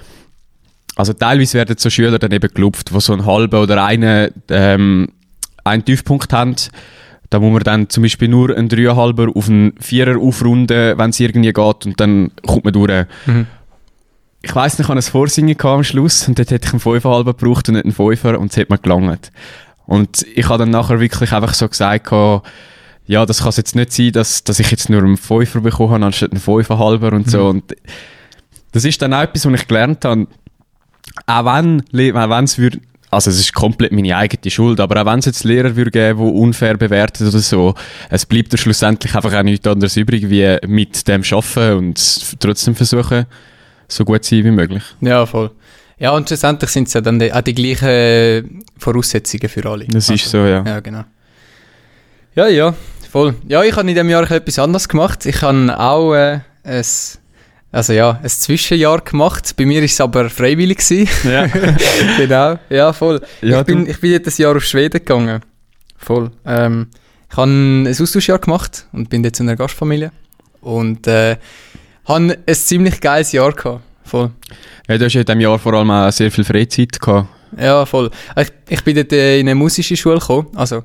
also 0.96 1.12
teilweise 1.12 1.58
werden 1.58 1.76
so 1.78 1.90
Schüler 1.90 2.18
dann 2.18 2.32
eben 2.32 2.52
gelupft, 2.52 2.90
die 2.94 3.00
so 3.00 3.12
einen 3.12 3.26
halben 3.26 3.60
oder 3.60 3.84
einen, 3.84 4.30
ähm, 4.48 5.08
einen 5.64 5.84
Tiefpunkt 5.84 6.32
haben. 6.32 6.54
Da 7.34 7.40
muss 7.40 7.52
man 7.52 7.64
dann 7.64 7.90
zum 7.90 8.04
Beispiel 8.04 8.28
nur 8.28 8.56
einen 8.56 8.68
Dreieinhalber 8.68 9.26
auf 9.34 9.48
einen 9.48 9.72
Vierer 9.80 10.20
aufrunden, 10.20 10.96
wenn 10.96 11.10
es 11.10 11.18
irgendwie 11.18 11.52
geht 11.52 11.84
und 11.84 11.98
dann 11.98 12.30
kommt 12.46 12.62
man 12.62 12.72
durch. 12.72 13.06
Mhm. 13.26 13.48
Ich 14.40 14.54
weiss 14.54 14.78
nicht, 14.78 14.86
ich 14.86 14.88
hatte 14.88 15.00
ein 15.00 15.02
Vorsingen 15.02 15.60
am 15.60 15.82
Schluss 15.82 16.28
und 16.28 16.38
dort 16.38 16.52
hätte 16.52 16.68
ich 16.68 16.72
einen 16.72 16.78
Fünferhalber 16.78 17.34
gebraucht 17.34 17.68
und 17.68 17.74
nicht 17.74 17.86
einen 17.86 17.92
Fünfer 17.92 18.38
und 18.38 18.52
es 18.52 18.56
hat 18.56 18.70
mir 18.70 18.78
gelangt. 18.78 19.32
Und 19.84 20.24
ich 20.32 20.48
habe 20.48 20.58
dann 20.58 20.70
nachher 20.70 21.00
wirklich 21.00 21.32
einfach 21.32 21.54
so 21.54 21.68
gesagt, 21.68 22.12
ja, 23.06 23.26
das 23.26 23.40
kann 23.40 23.48
es 23.48 23.56
jetzt 23.56 23.74
nicht 23.74 23.92
sein, 23.92 24.12
dass, 24.12 24.44
dass 24.44 24.60
ich 24.60 24.70
jetzt 24.70 24.88
nur 24.88 25.02
einen 25.02 25.16
Fünfer 25.16 25.60
bekommen 25.60 25.90
habe, 25.90 26.04
anstatt 26.04 26.30
einen 26.30 26.40
Fünferhalber 26.40 27.14
und 27.14 27.28
so. 27.28 27.48
Und 27.48 27.64
das 28.70 28.84
ist 28.84 29.02
dann 29.02 29.12
auch 29.12 29.22
etwas, 29.22 29.44
was 29.44 29.60
ich 29.60 29.66
gelernt 29.66 30.04
habe. 30.04 30.28
Auch 31.26 31.44
wenn, 31.46 31.80
auch 31.80 32.30
wenn 32.30 32.44
es 32.44 32.58
würde, 32.58 32.78
also 33.14 33.30
es 33.30 33.38
ist 33.38 33.52
komplett 33.52 33.92
meine 33.92 34.16
eigene 34.16 34.50
Schuld, 34.50 34.80
aber 34.80 35.00
auch 35.00 35.06
wenn 35.06 35.18
es 35.18 35.26
jetzt 35.26 35.44
Lehrer 35.44 35.74
würde 35.76 35.90
geben, 35.90 36.18
die 36.18 36.38
unfair 36.40 36.76
bewertet 36.76 37.28
oder 37.28 37.38
so, 37.38 37.74
es 38.10 38.26
bleibt 38.26 38.52
dir 38.52 38.58
schlussendlich 38.58 39.14
einfach 39.14 39.32
auch 39.32 39.42
nichts 39.42 39.66
anderes 39.66 39.96
übrig, 39.96 40.28
wie 40.28 40.58
mit 40.66 41.06
dem 41.08 41.22
arbeiten 41.30 41.78
und 41.78 42.40
trotzdem 42.40 42.74
versuchen, 42.74 43.26
so 43.88 44.04
gut 44.04 44.24
zu 44.24 44.36
sein 44.36 44.44
wie 44.44 44.50
möglich. 44.50 44.82
Ja, 45.00 45.24
voll. 45.26 45.50
Ja, 45.98 46.10
und 46.10 46.28
schlussendlich 46.28 46.70
sind 46.70 46.88
es 46.88 46.94
ja 46.94 47.00
dann 47.00 47.18
die, 47.18 47.32
auch 47.32 47.40
die 47.40 47.54
gleichen 47.54 48.64
Voraussetzungen 48.78 49.48
für 49.48 49.64
alle. 49.64 49.86
Das 49.86 50.10
ist 50.10 50.28
so, 50.28 50.38
ja. 50.38 50.64
Ja, 50.66 50.80
genau. 50.80 51.04
Ja, 52.34 52.48
ja, 52.48 52.74
voll. 53.10 53.36
Ja, 53.46 53.62
ich 53.62 53.72
habe 53.72 53.82
in 53.82 53.94
diesem 53.94 54.10
Jahr 54.10 54.28
etwas 54.28 54.58
anderes 54.58 54.88
gemacht. 54.88 55.24
Ich 55.24 55.40
habe 55.40 55.78
auch 55.78 56.14
äh, 56.14 56.40
ein, 56.64 56.84
also 57.74 57.92
ja, 57.92 58.20
ein 58.22 58.28
Zwischenjahr 58.28 59.00
gemacht. 59.00 59.56
Bei 59.56 59.66
mir 59.66 59.82
ist 59.82 59.94
es 59.94 60.00
aber 60.00 60.30
freiwillig 60.30 60.78
gewesen. 60.78 61.08
Ja. 61.24 61.46
genau, 62.16 62.58
ja, 62.70 62.92
voll. 62.92 63.20
Ja, 63.42 63.60
ich, 63.60 63.66
bin, 63.66 63.88
ich 63.88 64.00
bin 64.00 64.12
jetzt 64.12 64.38
ein 64.38 64.42
Jahr 64.42 64.56
auf 64.56 64.62
Schweden 64.62 65.00
gegangen. 65.00 65.40
Voll. 65.96 66.30
Ähm, 66.46 66.86
ich 67.28 67.36
habe 67.36 67.50
ein 67.50 67.88
Austauschjahr 67.88 68.38
gemacht 68.38 68.86
und 68.92 69.10
bin 69.10 69.24
jetzt 69.24 69.40
in 69.40 69.48
einer 69.48 69.56
Gastfamilie. 69.56 70.12
Und 70.60 71.08
äh, 71.08 71.36
habe 72.04 72.38
ein 72.46 72.54
ziemlich 72.54 73.00
geiles 73.00 73.32
Jahr 73.32 73.52
gehabt. 73.52 73.82
Voll. 74.04 74.30
ja, 74.86 74.96
du 74.96 75.04
hast 75.04 75.14
ja 75.14 75.22
in 75.22 75.26
diesem 75.26 75.40
Jahr 75.40 75.58
vor 75.58 75.74
allem 75.74 75.90
auch 75.90 76.12
sehr 76.12 76.30
viel 76.30 76.44
Freizeit 76.44 77.00
gehabt. 77.00 77.28
Ja, 77.58 77.84
voll. 77.86 78.08
Ich, 78.36 78.52
ich 78.68 78.84
bin 78.84 78.94
dort 78.94 79.12
äh, 79.12 79.40
in 79.40 79.48
eine 79.48 79.56
musische 79.56 79.96
Schule 79.96 80.20
gekommen. 80.20 80.46
Also, 80.54 80.84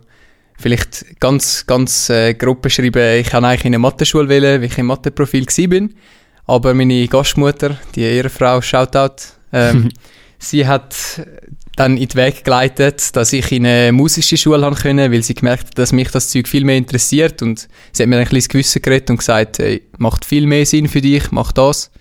vielleicht 0.57 1.19
ganz, 1.19 1.67
ganz 1.67 2.09
äh, 2.09 2.33
grob 2.33 2.63
beschrieben, 2.63 3.19
ich 3.19 3.27
kann 3.27 3.45
eigentlich 3.45 3.65
in 3.65 3.75
eine 3.75 3.79
Mathe-Schule 3.79 4.27
wählen, 4.27 4.59
weil 4.59 4.69
ich 4.69 4.77
im 4.79 4.87
Mathe-Profil 4.87 5.45
bin. 5.67 5.93
Aber 6.49 6.73
meine 6.73 7.07
Gastmutter, 7.07 7.77
die 7.93 8.01
Ehefrau, 8.01 8.59
Shoutout, 8.59 9.21
ähm, 9.53 9.91
sie 10.39 10.65
hat 10.65 10.95
dann 11.75 11.95
in 11.95 12.07
den 12.07 12.15
Weg 12.15 12.43
geleitet, 12.43 13.15
dass 13.15 13.33
ich 13.33 13.51
in 13.51 13.67
eine 13.67 13.91
musische 13.91 14.35
Schule 14.35 14.65
haben 14.65 14.75
können, 14.75 15.11
weil 15.11 15.21
sie 15.21 15.35
gemerkt 15.35 15.67
hat, 15.67 15.77
dass 15.77 15.91
mich 15.91 16.09
das 16.09 16.29
Zeug 16.29 16.47
viel 16.47 16.65
mehr 16.65 16.77
interessiert 16.77 17.43
und 17.43 17.67
sie 17.91 18.01
hat 18.01 18.09
mir 18.09 18.15
ein 18.15 18.23
bisschen 18.23 18.37
ins 18.37 18.49
Gewissen 18.49 18.81
geredet 18.81 19.11
und 19.11 19.17
gesagt, 19.17 19.59
hey, 19.59 19.83
macht 19.99 20.25
viel 20.25 20.47
mehr 20.47 20.65
Sinn 20.65 20.87
für 20.87 21.01
dich, 21.01 21.29
mach 21.29 21.51
das. 21.51 21.91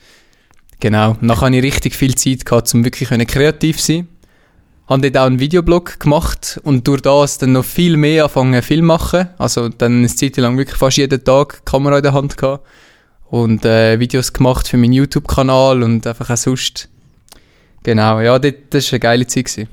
Genau. 0.81 1.11
Und 1.11 1.29
dann 1.29 1.39
habe 1.39 1.55
ich 1.55 1.63
richtig 1.63 1.95
viel 1.95 2.15
Zeit 2.15 2.47
gehabt, 2.47 2.73
um 2.73 2.87
wirklich 2.87 3.11
können 3.11 3.27
kreativ 3.27 3.77
zu 3.77 3.93
sein. 3.93 4.09
Habe 4.87 5.03
dort 5.03 5.19
auch 5.19 5.27
einen 5.27 5.41
Videoblog 5.41 6.01
gemacht 6.01 6.59
und 6.65 6.89
durch 6.89 7.03
das 7.03 7.37
dann 7.37 7.53
noch 7.53 7.67
viel 7.67 7.99
mehr 7.99 8.25
angefangen 8.25 8.63
Film 8.63 8.87
machen. 8.87 9.29
Also 9.37 9.69
dann 9.69 9.99
eine 9.99 10.09
Zeit 10.09 10.39
lang 10.39 10.57
wirklich 10.57 10.79
fast 10.79 10.97
jeden 10.97 11.23
Tag 11.23 11.67
Kamera 11.67 11.99
in 11.99 12.03
der 12.03 12.15
Hand 12.15 12.39
gehabt 12.39 12.67
und 13.31 13.65
äh, 13.65 14.01
Videos 14.01 14.33
gemacht 14.33 14.69
für 14.69 14.77
meinen 14.77 14.93
YouTube-Kanal 14.93 15.83
und 15.83 16.07
einfach 16.07 16.31
auch 16.31 16.37
sonst. 16.37 16.89
Genau, 17.83 18.21
ja, 18.21 18.39
dort, 18.39 18.57
das 18.71 18.87
war 18.87 18.97
eine 18.97 19.01
geile 19.01 19.27
Zeit. 19.27 19.47
Gewesen. 19.47 19.69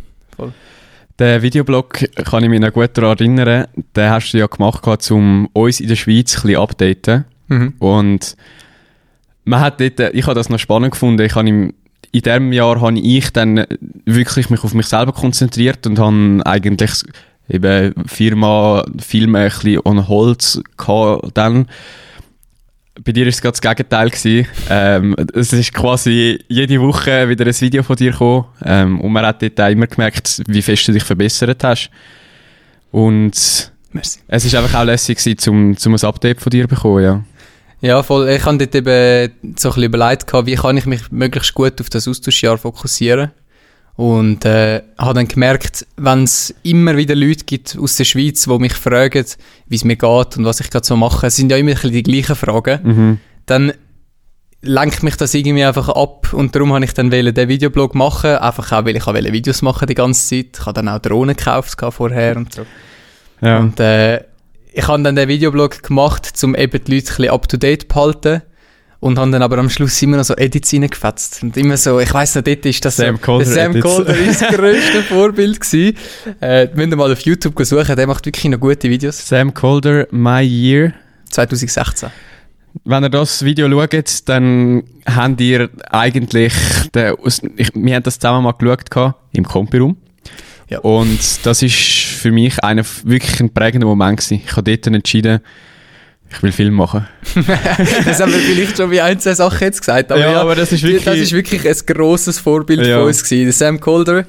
Den 1.18 1.42
Videoblog 1.42 2.06
kann 2.26 2.44
ich 2.44 2.50
mich 2.50 2.60
noch 2.60 2.74
gut 2.74 2.90
daran 2.94 3.18
erinnern. 3.18 3.68
Den 3.96 4.10
hast 4.10 4.34
du 4.34 4.38
ja 4.38 4.48
gemacht, 4.48 5.12
um 5.12 5.48
uns 5.54 5.80
in 5.80 5.88
der 5.88 5.96
Schweiz 5.96 6.36
ein 6.36 6.42
bisschen 6.42 6.58
updaten. 6.58 7.26
Mhm. 7.48 7.74
Und 7.80 8.36
man 9.46 9.62
hat 9.62 9.80
dort, 9.80 10.00
ich 10.14 10.26
habe 10.26 10.36
das 10.36 10.50
noch 10.50 10.60
spannend 10.60 10.92
gefunden. 10.92 11.22
Ich 11.26 11.36
habe 11.36 11.48
im, 11.48 11.74
in 12.12 12.22
diesem 12.22 12.52
Jahr 12.52 12.82
habe 12.82 13.00
ich 13.00 13.32
dann 13.32 13.66
wirklich 14.06 14.50
mich 14.50 14.64
auf 14.64 14.74
mich 14.74 14.88
selber 14.88 15.14
konzentriert 15.14 15.88
und 15.88 16.00
habe 16.00 16.42
eigentlich 16.46 16.92
eben 17.48 17.94
Firma, 18.08 18.84
Filme 18.98 19.40
ein 19.40 19.50
bisschen 19.50 19.80
on 19.86 20.08
Holz 20.10 20.62
gehabt 20.78 21.30
dann. 21.36 21.68
Bei 23.04 23.12
dir 23.12 23.26
war 23.26 23.30
es 23.30 23.42
gerade 23.42 23.60
das 23.60 23.62
Gegenteil. 23.62 24.10
Gewesen. 24.10 24.48
Ähm, 24.70 25.16
es 25.34 25.52
ist 25.52 25.74
quasi 25.74 26.40
jede 26.48 26.80
Woche 26.82 27.28
wieder 27.28 27.46
ein 27.46 27.62
Video 27.62 27.84
von 27.84 27.96
dir 27.96 28.12
gekommen. 28.12 28.46
Ähm, 28.64 29.02
und 29.02 29.12
man 29.12 29.26
hat 29.26 29.42
dort 29.42 29.60
auch 29.60 29.70
immer 29.70 29.88
gemerkt, 29.88 30.42
wie 30.48 30.62
fest 30.62 30.88
du 30.88 30.94
dich 30.94 31.04
verbessert 31.04 31.64
hast. 31.64 31.90
Und 32.92 33.72
Merci. 33.92 34.20
es 34.28 34.46
ist 34.46 34.56
einfach 34.56 34.80
auch 34.80 34.86
lässig 34.86 35.18
gewesen, 35.18 35.50
um, 35.50 35.76
um 35.86 35.94
ein 35.94 36.04
Update 36.04 36.40
von 36.40 36.50
dir 36.50 36.64
zu 36.64 36.76
bekommen, 36.76 37.04
ja. 37.04 37.24
Ja, 37.82 38.02
voll. 38.02 38.30
Ich 38.30 38.46
habe 38.46 38.58
dort 38.58 38.74
eben 38.74 39.32
so 39.58 39.70
ein 39.70 39.74
bisschen 39.76 39.84
überlegt, 39.84 40.32
wie 40.46 40.56
kann 40.56 40.78
ich 40.78 40.86
mich 40.86 41.12
möglichst 41.12 41.54
gut 41.54 41.80
auf 41.82 41.90
das 41.90 42.08
Austauschjahr 42.08 42.58
fokussieren. 42.58 43.32
Und 43.98 44.44
äh, 44.44 44.82
habe 44.98 45.14
dann 45.14 45.28
gemerkt, 45.28 45.88
wenn 45.96 46.24
es 46.24 46.54
immer 46.64 46.98
wieder 46.98 47.16
Leute 47.16 47.46
gibt 47.46 47.78
aus 47.80 47.96
der 47.96 48.04
Schweiz, 48.04 48.44
die 48.44 48.60
mich 48.60 48.74
fragen, 48.74 49.26
wie 49.68 49.76
es 49.76 49.86
mir 49.86 49.96
geht 49.96 50.38
und 50.38 50.44
was 50.44 50.60
ich 50.60 50.70
gerade 50.70 50.86
so 50.86 50.98
mache, 50.98 51.28
es 51.28 51.38
sind 51.38 51.50
ja 51.50 51.56
immer 51.58 51.70
ein 51.72 51.76
bisschen 51.76 51.92
die 51.94 52.04
gleichen 52.04 52.36
Fragen, 52.36 52.80
Mhm. 52.84 53.20
dann 53.46 53.72
lenkt 54.62 55.04
mich 55.04 55.16
das 55.16 55.34
irgendwie 55.34 55.64
einfach 55.64 55.90
ab 55.90 56.34
und 56.34 56.56
darum 56.56 56.74
habe 56.74 56.84
ich 56.84 56.94
dann 56.94 57.12
wollen, 57.12 57.34
den 57.34 57.48
Videoblog 57.48 57.96
machen, 57.96 58.32
einfach 58.38 58.72
auch, 58.72 58.84
weil 58.84 58.96
ich 58.98 59.06
wollte 59.06 59.32
Videos 59.32 59.62
machen 59.62 59.88
die 59.88 59.94
ganze 59.94 60.28
Zeit. 60.28 60.58
Ich 60.60 60.66
habe 60.66 60.74
dann 60.74 60.90
auch 60.90 61.00
Drohnen 61.00 61.36
gekauft 61.36 61.80
vorher 61.92 62.36
und 62.36 62.54
so. 62.54 62.66
Ja. 63.42 63.60
Und 63.60 63.80
äh, 63.80 64.24
ich 64.74 64.88
habe 64.88 65.04
dann 65.04 65.16
den 65.16 65.30
Videoblog 65.30 65.84
gemacht, 65.84 66.32
um 66.44 66.56
eben 66.56 66.84
die 66.84 66.96
Leute 66.96 67.06
ein 67.12 67.16
bisschen 67.16 67.30
up-to-date 67.30 67.84
zu 67.84 67.88
behalten. 67.88 68.42
Und 69.00 69.20
habe 69.20 69.30
dann 69.32 69.42
aber 69.42 69.58
am 69.58 69.70
Schluss 69.70 70.02
immer 70.02 70.18
noch 70.18 70.24
so 70.24 70.36
Edits 70.36 70.74
reingefetzt. 70.74 71.44
Und 71.44 71.58
immer 71.58 71.78
so, 71.78 72.00
ich 72.00 72.14
weiss 72.14 72.36
noch, 72.36 72.44
dort 72.44 72.66
ist 72.66 72.84
das 72.84 72.96
Sam 72.96 73.18
so, 73.18 73.22
Calder 73.22 73.46
der 73.46 73.54
Sam. 73.54 73.80
Calder 73.80 74.18
ist 74.18 74.42
das 74.42 74.56
grösste 74.56 75.04
Vorbild 75.10 75.60
gewesen. 75.60 75.98
Äh, 76.42 76.68
müsst 76.74 76.92
ihr 76.92 76.96
mal 76.96 77.12
auf 77.12 77.20
YouTube 77.20 77.66
suchen, 77.66 77.96
der 77.96 78.08
macht 78.08 78.26
wirklich 78.26 78.46
noch 78.46 78.60
gute 78.60 78.90
Videos. 78.90 79.28
Sam 79.28 79.54
Calder, 79.54 80.08
My 80.12 80.42
Year. 80.42 80.94
2016. 81.30 82.10
Wenn 82.84 83.04
ihr 83.04 83.10
das 83.10 83.44
Video 83.44 83.70
schaut, 83.70 84.30
dann 84.30 84.84
habt 85.06 85.42
ihr 85.42 85.70
eigentlich, 85.90 86.54
den, 86.94 87.16
ich, 87.56 87.72
wir 87.74 87.96
haben 87.96 88.04
das 88.04 88.20
zusammen 88.20 88.44
mal 88.44 88.52
geschaut 88.54 88.92
gehabt, 88.92 89.20
im 89.34 89.46
Kompi-Raum. 89.46 89.98
Ja. 90.70 90.80
Und 90.80 91.46
das 91.46 91.62
ist 91.62 91.76
für 91.76 92.32
mich 92.32 92.64
einer 92.64 92.84
wirklich 93.04 93.40
ein 93.40 93.54
prägender 93.54 93.88
Moment 93.88 94.20
gewesen. 94.20 94.42
Ich 94.46 94.52
habe 94.56 94.64
dort 94.64 94.88
entschieden, 94.88 95.40
ich 96.32 96.44
will 96.44 96.52
Film 96.52 96.74
machen. 96.74 97.08
Das 98.06 98.20
haben 98.20 98.32
wir 98.34 98.40
vielleicht 98.40 98.78
schon 98.78 98.92
wie 98.92 99.02
ein, 99.02 99.20
zwei 99.20 99.34
Sachen 99.34 99.62
jetzt 99.62 99.80
gesagt. 99.80 100.12
Aber 100.12 100.20
Ja, 100.22 100.32
ja, 100.32 100.42
aber 100.42 100.56
das 100.56 100.72
ist 100.72 100.84
wirklich- 100.84 101.04
Das 101.06 101.18
ist 101.18 101.32
wirklich 101.32 101.68
ein 101.68 101.76
grosses 101.86 102.40
Vorbild 102.40 102.86
Ja. 102.86 102.98
von 102.98 103.08
uns 103.08 103.24
gewesen. 103.24 103.52
Sam 103.52 103.80
Calder. 103.80 104.26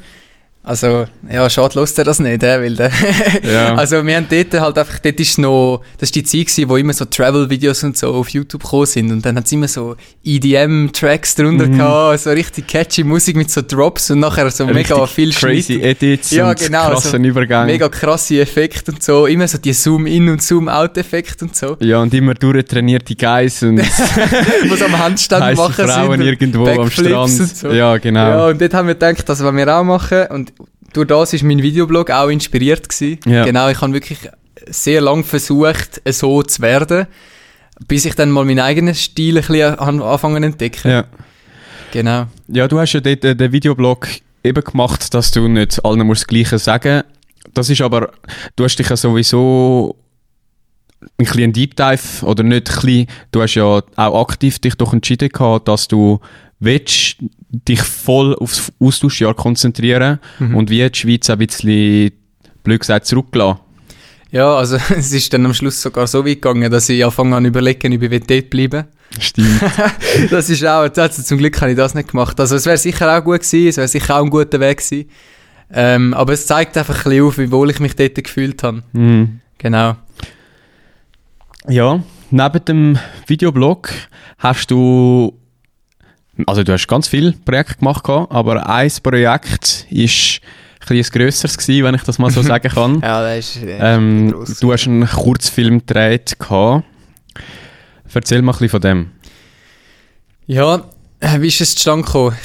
Also, 0.68 1.06
ja, 1.32 1.49
schade, 1.49 1.78
lost 1.78 1.96
er 1.96 2.04
das 2.04 2.18
nicht, 2.18 2.42
äh, 2.42 2.61
weil 2.61 2.75
der 2.75 2.90
Ja. 3.44 3.76
Also, 3.76 4.04
wir 4.04 4.16
haben 4.16 4.26
dort 4.28 4.52
halt 4.61 4.76
einfach, 4.78 4.99
dort 4.99 5.20
ist 5.20 5.38
noch, 5.38 5.82
das 5.96 6.08
ist 6.08 6.16
die 6.16 6.25
Zeit 6.25 6.46
gewesen, 6.49 6.68
wo 6.68 6.76
immer 6.76 6.92
so 6.92 7.04
Travel-Videos 7.04 7.85
und 7.85 7.96
so 7.96 8.12
auf 8.12 8.30
YouTube 8.30 8.64
gekommen 8.64 8.87
sind. 8.87 9.12
Und 9.12 9.25
dann 9.25 9.37
hat 9.37 9.46
es 9.46 9.52
immer 9.52 9.68
so 9.68 9.94
EDM-Tracks 10.25 11.37
drunter 11.37 11.66
Mhm. 11.68 11.78
gehabt, 11.78 12.18
so 12.20 12.30
richtig 12.30 12.66
catchy 12.66 13.04
Musik 13.04 13.37
mit 13.37 13.50
so 13.50 13.62
Drops 13.62 14.11
und 14.11 14.20
nachher 14.20 14.50
so 14.50 14.66
mega 14.66 14.96
Richtig 14.96 15.11
viel 15.14 15.32
crazy 15.32 15.75
Schnitt. 15.75 15.85
Edits 16.02 16.30
Ja, 16.32 16.50
und 16.50 16.58
genau, 16.58 16.88
krassen 16.90 17.23
so 17.23 17.28
Übergänge. 17.28 17.66
Mega 17.66 17.88
krasse 17.88 18.40
Effekte 18.40 18.90
und 18.92 19.02
so. 19.02 19.26
Immer 19.26 19.46
so 19.46 19.58
die 19.58 19.73
Zoom-In- 19.73 20.28
und 20.30 20.42
Zoom-Out-Effekte 20.42 21.44
und 21.44 21.54
so. 21.54 21.76
Ja, 21.80 22.00
und 22.00 22.12
immer 22.12 22.35
durchtrainierte 22.35 23.14
Guys 23.14 23.62
und 23.62 23.78
was 24.68 24.82
am 24.82 24.99
Handstand 24.99 25.56
machen 25.56 25.73
Frauen 25.87 26.11
sind. 26.12 26.20
und 26.20 26.26
irgendwo 26.26 26.66
am 26.66 26.90
Strand. 26.90 27.14
und 27.40 27.56
so. 27.56 27.68
Ja, 27.70 27.96
genau. 27.99 28.28
Ja, 28.28 28.46
und 28.49 28.61
dort 28.61 28.75
haben 28.75 28.88
wir 28.88 28.94
gedacht, 28.94 29.28
das 29.28 29.42
wollen 29.44 29.56
wir 29.56 29.76
auch 29.76 29.85
machen. 29.85 30.26
Und 30.30 30.52
durch 30.97 31.07
das 31.09 31.33
ist 31.33 31.43
mein 31.45 31.62
Videoblog 31.62 32.11
auch 32.11 32.29
inspiriert 32.29 32.88
gewesen. 32.88 33.19
Ja. 33.26 33.45
Genau, 33.45 33.69
ich 33.69 33.81
habe 33.81 33.93
wirklich 33.93 34.19
sehr 34.69 35.00
lange 35.00 35.23
versucht, 35.25 36.00
so 36.09 36.43
zu 36.43 36.62
werden, 36.62 37.07
bis 37.87 38.05
ich 38.07 38.15
dann 38.15 38.31
mal 38.31 38.45
meinen 38.45 38.61
eigenen 38.61 38.95
Stil 38.95 39.37
ein 39.38 39.45
bisschen 39.45 39.79
an- 39.79 40.03
anfangen 40.03 40.43
zu 40.43 40.47
entdecken. 40.47 40.91
ja. 40.91 41.05
Genau. 41.93 42.26
Ja, 42.49 42.67
du 42.67 42.79
hast 42.81 42.93
ja 42.95 43.00
dort 43.00 43.25
äh, 43.25 43.37
den 43.37 43.53
Videoblog 43.53 44.09
eben 44.43 44.62
gemacht, 44.65 45.15
dass 45.15 45.31
du 45.31 45.47
nicht 45.49 45.83
allen 45.85 46.05
musst 46.07 46.23
das 46.23 46.26
Gleiche 46.26 46.59
sagen. 46.59 47.03
Das 47.55 47.71
ist 47.71 47.81
aber, 47.81 48.11
du 48.57 48.65
hast 48.65 48.76
dich 48.76 48.88
ja 48.88 48.97
sowieso 48.97 49.97
ein 51.00 51.25
bisschen 51.26 51.53
Deep 51.53 51.76
Dive, 51.76 52.25
oder 52.26 52.43
nicht 52.43 52.69
ein 52.69 52.75
bisschen, 52.75 53.07
du 53.31 53.41
hast 53.41 53.55
ja 53.55 53.65
auch 53.65 54.21
aktiv 54.21 54.59
dich 54.59 54.75
doch 54.75 54.93
entschieden 54.93 55.29
gehabt, 55.29 55.69
dass 55.69 55.87
du 55.88 56.19
willst, 56.59 57.17
dich 57.51 57.83
voll 57.83 58.35
aufs 58.37 58.73
Austauschjahr 58.81 59.35
konzentrieren 59.35 60.19
und 60.39 60.71
wie 60.71 60.89
die 60.89 60.99
Schweiz 60.99 61.29
ein 61.31 61.39
bisschen, 61.39 62.13
blöd 62.63 62.81
gesagt, 62.81 63.07
zurückgelassen. 63.07 63.61
Ja, 64.31 64.57
also 64.57 64.77
es 64.97 65.13
ist 65.13 65.33
dann 65.33 65.47
am 65.47 65.55
Schluss 65.55 65.81
sogar 65.81 66.07
so 66.07 66.25
weit 66.25 66.43
gegangen, 66.43 66.71
dass 66.71 66.89
ich 66.89 67.05
anfange 67.05 67.37
an 67.37 67.45
zu 67.45 67.49
überlegen, 67.49 67.95
ob 67.95 68.03
ich 68.03 68.27
dort 68.27 68.51
bleiben 68.51 68.85
Stimmt. 69.21 69.61
Das 70.31 70.51
ist 70.51 70.65
auch, 70.65 70.81
also 70.83 71.23
zum 71.23 71.39
Glück 71.39 71.61
habe 71.61 71.71
ich 71.71 71.77
das 71.77 71.95
nicht 71.95 72.11
gemacht. 72.11 72.39
Also 72.41 72.57
es 72.57 72.67
wäre 72.67 72.77
sicher 72.77 73.17
auch 73.17 73.23
gut 73.23 73.41
gewesen, 73.41 73.69
es 73.69 73.77
wäre 73.77 73.89
sicher 73.89 74.17
auch 74.17 74.25
ein 74.25 74.31
guter 74.31 74.61
Weg 74.61 74.79
gewesen. 74.79 75.09
Ähm, 75.73 76.15
aber 76.15 76.33
es 76.33 76.47
zeigt 76.47 76.77
einfach 76.77 76.99
ein 76.99 77.11
bisschen 77.11 77.25
auf, 77.25 77.39
wie 77.39 77.51
wohl 77.51 77.71
ich 77.71 77.81
mich 77.81 77.97
dort 77.97 78.23
gefühlt 78.23 78.63
habe. 78.63 78.83
Mhm. 78.93 79.41
Genau. 79.59 79.97
Ja, 81.69 82.03
neben 82.31 82.65
dem 82.65 82.99
Videoblog 83.27 83.91
hast 84.39 84.71
du, 84.71 85.39
also 86.47 86.62
du 86.62 86.73
hast 86.73 86.87
ganz 86.87 87.09
viele 87.09 87.33
Projekte 87.33 87.76
gemacht, 87.76 88.05
gehabt, 88.05 88.33
aber 88.33 88.69
ein 88.69 88.90
Projekt 89.02 89.87
ist 89.90 90.40
ein 90.88 91.02
grösseres 91.02 91.57
gewesen, 91.57 91.85
wenn 91.85 91.95
ich 91.95 92.02
das 92.02 92.19
mal 92.19 92.31
so 92.31 92.43
sagen 92.43 92.69
kann. 92.69 93.00
Ja, 93.00 93.23
das 93.23 93.57
ist 93.57 93.62
äh, 93.62 93.78
ähm, 93.81 94.33
gross. 94.33 94.61
du 94.61 94.73
hast 94.73 94.87
einen 94.87 95.07
Kurzfilm 95.07 95.78
gedreht. 95.78 96.38
gehabt. 96.38 96.85
Erzähl 98.12 98.40
mal 98.40 98.52
ein 98.52 98.55
bisschen 98.55 98.69
von 98.71 98.81
dem. 98.81 99.11
Ja, 100.47 100.85
äh, 101.21 101.40
wie 101.40 101.49
ist 101.49 101.61
es 101.61 101.75
zustande 101.75 102.07
gekommen? 102.07 102.37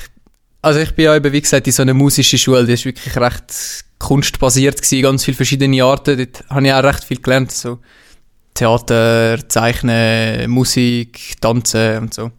Also 0.61 0.79
ich 0.79 0.93
bin 0.93 1.05
ja 1.05 1.15
eben, 1.15 1.31
wie 1.31 1.41
gesagt, 1.41 1.65
in 1.65 1.73
so 1.73 1.81
einer 1.81 1.93
musischen 1.93 2.37
Schule, 2.37 2.65
die 2.65 2.73
ist 2.73 2.85
wirklich 2.85 3.15
recht 3.15 3.85
kunstbasiert 3.99 4.81
gewesen, 4.81 5.01
ganz 5.01 5.23
viele 5.23 5.37
verschiedene 5.37 5.83
Arten. 5.83 6.17
Dort 6.17 6.49
habe 6.49 6.65
ich 6.65 6.73
auch 6.73 6.83
recht 6.83 7.03
viel 7.03 7.21
gelernt, 7.21 7.51
so 7.51 7.79
Theater, 8.53 9.39
Zeichnen, 9.47 10.49
Musik, 10.49 11.35
Tanzen 11.39 11.99
und 11.99 12.13
so. 12.13 12.31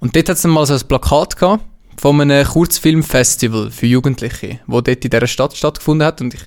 Und 0.00 0.16
dort 0.16 0.28
hat 0.28 0.36
es 0.36 0.42
dann 0.42 0.50
mal 0.50 0.66
so 0.66 0.74
ein 0.74 0.80
Plakat 0.88 1.36
gehabt 1.36 1.64
von 1.96 2.20
einem 2.20 2.46
Kurzfilmfestival 2.46 3.70
für 3.70 3.86
Jugendliche, 3.86 4.60
wo 4.66 4.80
dort 4.80 5.04
in 5.04 5.10
dieser 5.10 5.26
Stadt 5.26 5.56
stattgefunden 5.56 6.06
hat 6.06 6.20
und 6.20 6.34
ich 6.34 6.40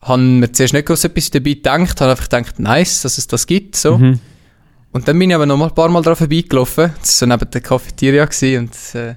habe 0.00 0.22
mir 0.22 0.52
zuerst 0.52 0.72
nicht 0.72 0.86
groß 0.86 1.04
etwas 1.04 1.30
dabei 1.30 1.52
gedacht, 1.54 2.00
habe 2.00 2.12
einfach 2.12 2.28
gedacht, 2.28 2.58
nice, 2.58 3.02
dass 3.02 3.18
es 3.18 3.26
das 3.26 3.46
gibt, 3.46 3.76
so. 3.76 3.98
Mhm. 3.98 4.20
Und 4.92 5.06
dann 5.06 5.18
bin 5.18 5.28
ich 5.28 5.36
aber 5.36 5.44
noch 5.44 5.58
mal 5.58 5.68
ein 5.68 5.74
paar 5.74 5.90
Mal 5.90 6.00
dran 6.00 6.16
vorbeigelaufen. 6.16 6.94
Das 7.00 7.20
war 7.20 7.26
so 7.28 7.34
neben 7.34 7.50
der 7.50 7.60
Cafeteria 7.60 8.22
und 8.58 8.94
äh, 8.94 9.14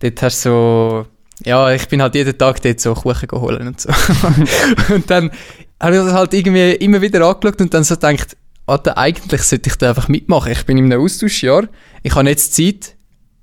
dort 0.00 0.22
hast 0.22 0.44
du 0.44 0.50
so, 0.50 1.06
ja, 1.44 1.72
ich 1.72 1.88
bin 1.88 2.02
halt 2.02 2.14
jeden 2.14 2.36
Tag 2.36 2.60
dort 2.60 2.80
so 2.80 2.92
Kuchen 2.92 3.28
geholt 3.28 3.60
und 3.60 3.80
so. 3.80 3.88
und 4.94 5.08
dann 5.08 5.30
habe 5.80 5.96
ich 5.96 6.02
das 6.02 6.12
halt 6.12 6.34
irgendwie 6.34 6.72
immer 6.72 7.00
wieder 7.00 7.26
angeschaut 7.26 7.60
und 7.60 7.72
dann 7.72 7.84
so 7.84 7.94
gedacht, 7.94 8.36
Alter, 8.66 8.98
eigentlich 8.98 9.42
sollte 9.42 9.70
ich 9.70 9.76
da 9.76 9.90
einfach 9.90 10.08
mitmachen. 10.08 10.52
Ich 10.52 10.66
bin 10.66 10.76
in 10.76 10.92
einem 10.92 11.00
Austauschjahr, 11.00 11.68
ich 12.02 12.14
habe 12.14 12.28
jetzt 12.28 12.54
Zeit. 12.54 12.95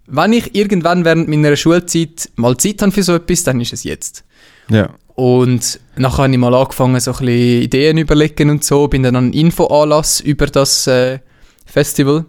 Wenn 0.08 0.34
ich 0.34 0.54
irgendwann 0.56 1.06
während 1.06 1.30
meiner 1.30 1.56
Schulzeit 1.56 2.30
mal 2.36 2.58
Zeit 2.58 2.82
habe 2.82 2.92
für 2.92 3.04
so 3.04 3.16
etwas, 3.16 3.44
dann 3.44 3.62
ist 3.62 3.74
es 3.74 3.84
jetzt. 3.84 4.24
Ja. 4.70 4.90
Und 5.16 5.80
nachher 5.96 6.24
habe 6.24 6.34
ich 6.34 6.40
mal 6.40 6.54
angefangen, 6.54 7.00
so 7.00 7.12
ein 7.12 7.18
bisschen 7.18 7.62
Ideen 7.62 7.98
überlegen 7.98 8.50
und 8.50 8.64
so, 8.64 8.88
bin 8.88 9.04
dann 9.04 9.16
an 9.16 9.26
einen 9.26 9.34
Infoanlass 9.34 10.20
über 10.20 10.48
das 10.48 10.88
äh, 10.88 11.20
Festival 11.66 12.26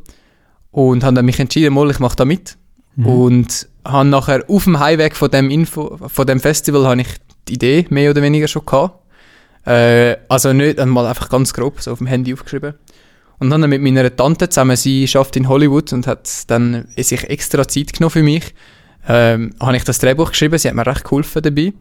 und 0.71 1.03
habe 1.03 1.15
dann 1.15 1.25
mich 1.25 1.41
entschieden, 1.41 1.73
mal, 1.73 1.91
ich 1.91 1.99
mache 1.99 2.17
da 2.17 2.25
mit. 2.25 2.57
Und 2.97 3.69
habe 3.85 4.09
nachher 4.09 4.45
auf 4.49 4.65
dem 4.65 4.79
Heimweg 4.79 5.17
von 5.17 5.31
dem, 5.31 5.51
Info, 5.51 5.99
von 6.07 6.27
dem 6.27 6.41
Festival 6.41 6.87
habe 6.87 7.01
ich 7.01 7.09
die 7.49 7.55
Idee 7.55 7.87
mehr 7.91 8.11
oder 8.11 8.23
weniger 8.23 8.49
schon 8.49 8.65
gehabt. 8.65 9.01
Äh, 9.67 10.17
also 10.29 10.53
nicht 10.53 10.79
einmal 10.79 11.07
einfach 11.07 11.29
ganz 11.29 11.55
grob, 11.55 11.81
so 11.81 11.93
auf 11.93 11.99
dem 11.99 12.07
Handy 12.07 12.33
aufgeschrieben. 12.33 12.75
Und 13.39 13.51
dann 13.51 13.69
mit 13.69 13.83
meiner 13.83 14.15
Tante 14.15 14.49
zusammen, 14.49 14.77
sie 14.77 15.09
schafft 15.09 15.37
in 15.37 15.49
Hollywood 15.49 15.93
und 15.93 16.07
hat 16.07 16.29
dann 16.49 16.87
sich 16.97 17.25
extra 17.25 17.67
Zeit 17.67 17.93
genommen 17.93 18.11
für 18.11 18.23
mich, 18.23 18.55
ähm, 19.09 19.55
habe 19.61 19.77
ich 19.77 19.85
das 19.85 19.99
Drehbuch 19.99 20.31
geschrieben, 20.31 20.59
sie 20.59 20.69
hat 20.69 20.75
mir 20.75 20.87
recht 20.87 21.05
geholfen 21.05 21.43
dabei. 21.43 21.73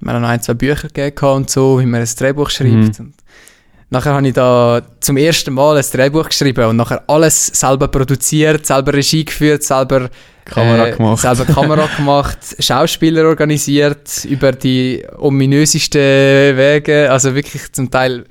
Wir 0.00 0.12
haben 0.12 0.22
noch 0.22 0.28
ein, 0.28 0.40
zwei 0.40 0.54
Bücher 0.54 0.88
gegeben 0.88 1.26
und 1.34 1.50
so, 1.50 1.78
wie 1.78 1.86
man 1.86 2.00
ein 2.00 2.08
Drehbuch 2.16 2.48
schreibt. 2.48 3.00
Und 3.00 3.14
nachher 3.90 4.14
habe 4.14 4.26
ich 4.26 4.32
da 4.34 4.80
zum 5.00 5.16
ersten 5.16 5.52
Mal 5.52 5.76
ein 5.76 5.84
Drehbuch 5.92 6.28
geschrieben 6.28 6.64
und 6.64 6.76
nachher 6.76 7.02
alles 7.06 7.46
selber 7.48 7.88
produziert, 7.88 8.64
selber 8.64 8.94
Regie 8.94 9.24
geführt, 9.24 9.62
selber 9.62 10.08
Kamera 10.46 10.88
äh, 10.88 10.96
gemacht. 10.96 11.20
selber 11.20 11.44
Kamera 11.44 11.86
gemacht, 11.96 12.38
Schauspieler 12.58 13.26
organisiert 13.26 14.24
über 14.24 14.52
die 14.52 15.04
ominösesten 15.18 16.56
Wege, 16.56 17.10
also 17.10 17.34
wirklich 17.34 17.70
zum 17.72 17.90
Teil 17.90 18.24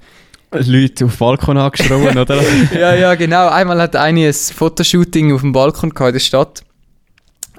Leute 0.51 1.05
auf 1.05 1.11
den 1.11 1.19
Balkon 1.19 1.57
angeschrien, 1.57 2.17
oder? 2.17 2.41
ja, 2.73 2.95
ja, 2.95 3.15
genau. 3.15 3.49
Einmal 3.49 3.81
hat 3.81 3.95
eine 3.95 4.27
ein 4.27 4.33
Fotoshooting 4.33 5.33
auf 5.33 5.41
dem 5.41 5.51
Balkon 5.51 5.91
in 5.91 6.13
der 6.13 6.19
Stadt. 6.19 6.63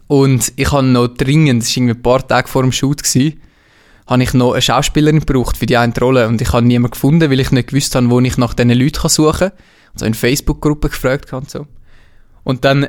Und 0.09 0.53
ich 0.57 0.73
habe 0.73 0.87
noch 0.87 1.07
dringend, 1.07 1.63
das 1.63 1.71
war 1.71 1.77
irgendwie 1.77 1.95
ein 1.95 2.03
paar 2.03 2.27
Tage 2.27 2.49
vor 2.49 2.63
dem 2.63 2.73
Shoot, 2.73 3.03
gewesen, 3.03 3.41
habe 4.09 4.23
ich 4.25 4.35
noch 4.35 4.53
eine 4.53 4.63
Schauspielerin 4.63 5.21
gebraucht 5.21 5.57
für 5.57 5.67
die 5.67 5.77
eine 5.77 5.95
Rolle. 6.01 6.27
Und 6.27 6.41
ich 6.43 6.53
habe 6.53 6.67
niemanden 6.67 6.91
gefunden, 6.91 7.31
weil 7.31 7.39
ich 7.39 7.53
nicht 7.53 7.69
gewusst 7.69 7.95
habe, 7.95 8.11
wo 8.11 8.19
ich 8.19 8.37
nach 8.37 8.55
diesen 8.55 8.71
Leuten 8.71 9.09
suchen 9.09 9.39
kann. 9.39 9.53
Also 9.93 10.07
in 10.07 10.15
Facebook-Gruppen 10.15 10.91
gefragt 10.91 11.33
und 11.33 11.49
so. 11.49 11.67
Und 12.43 12.65
dann 12.65 12.89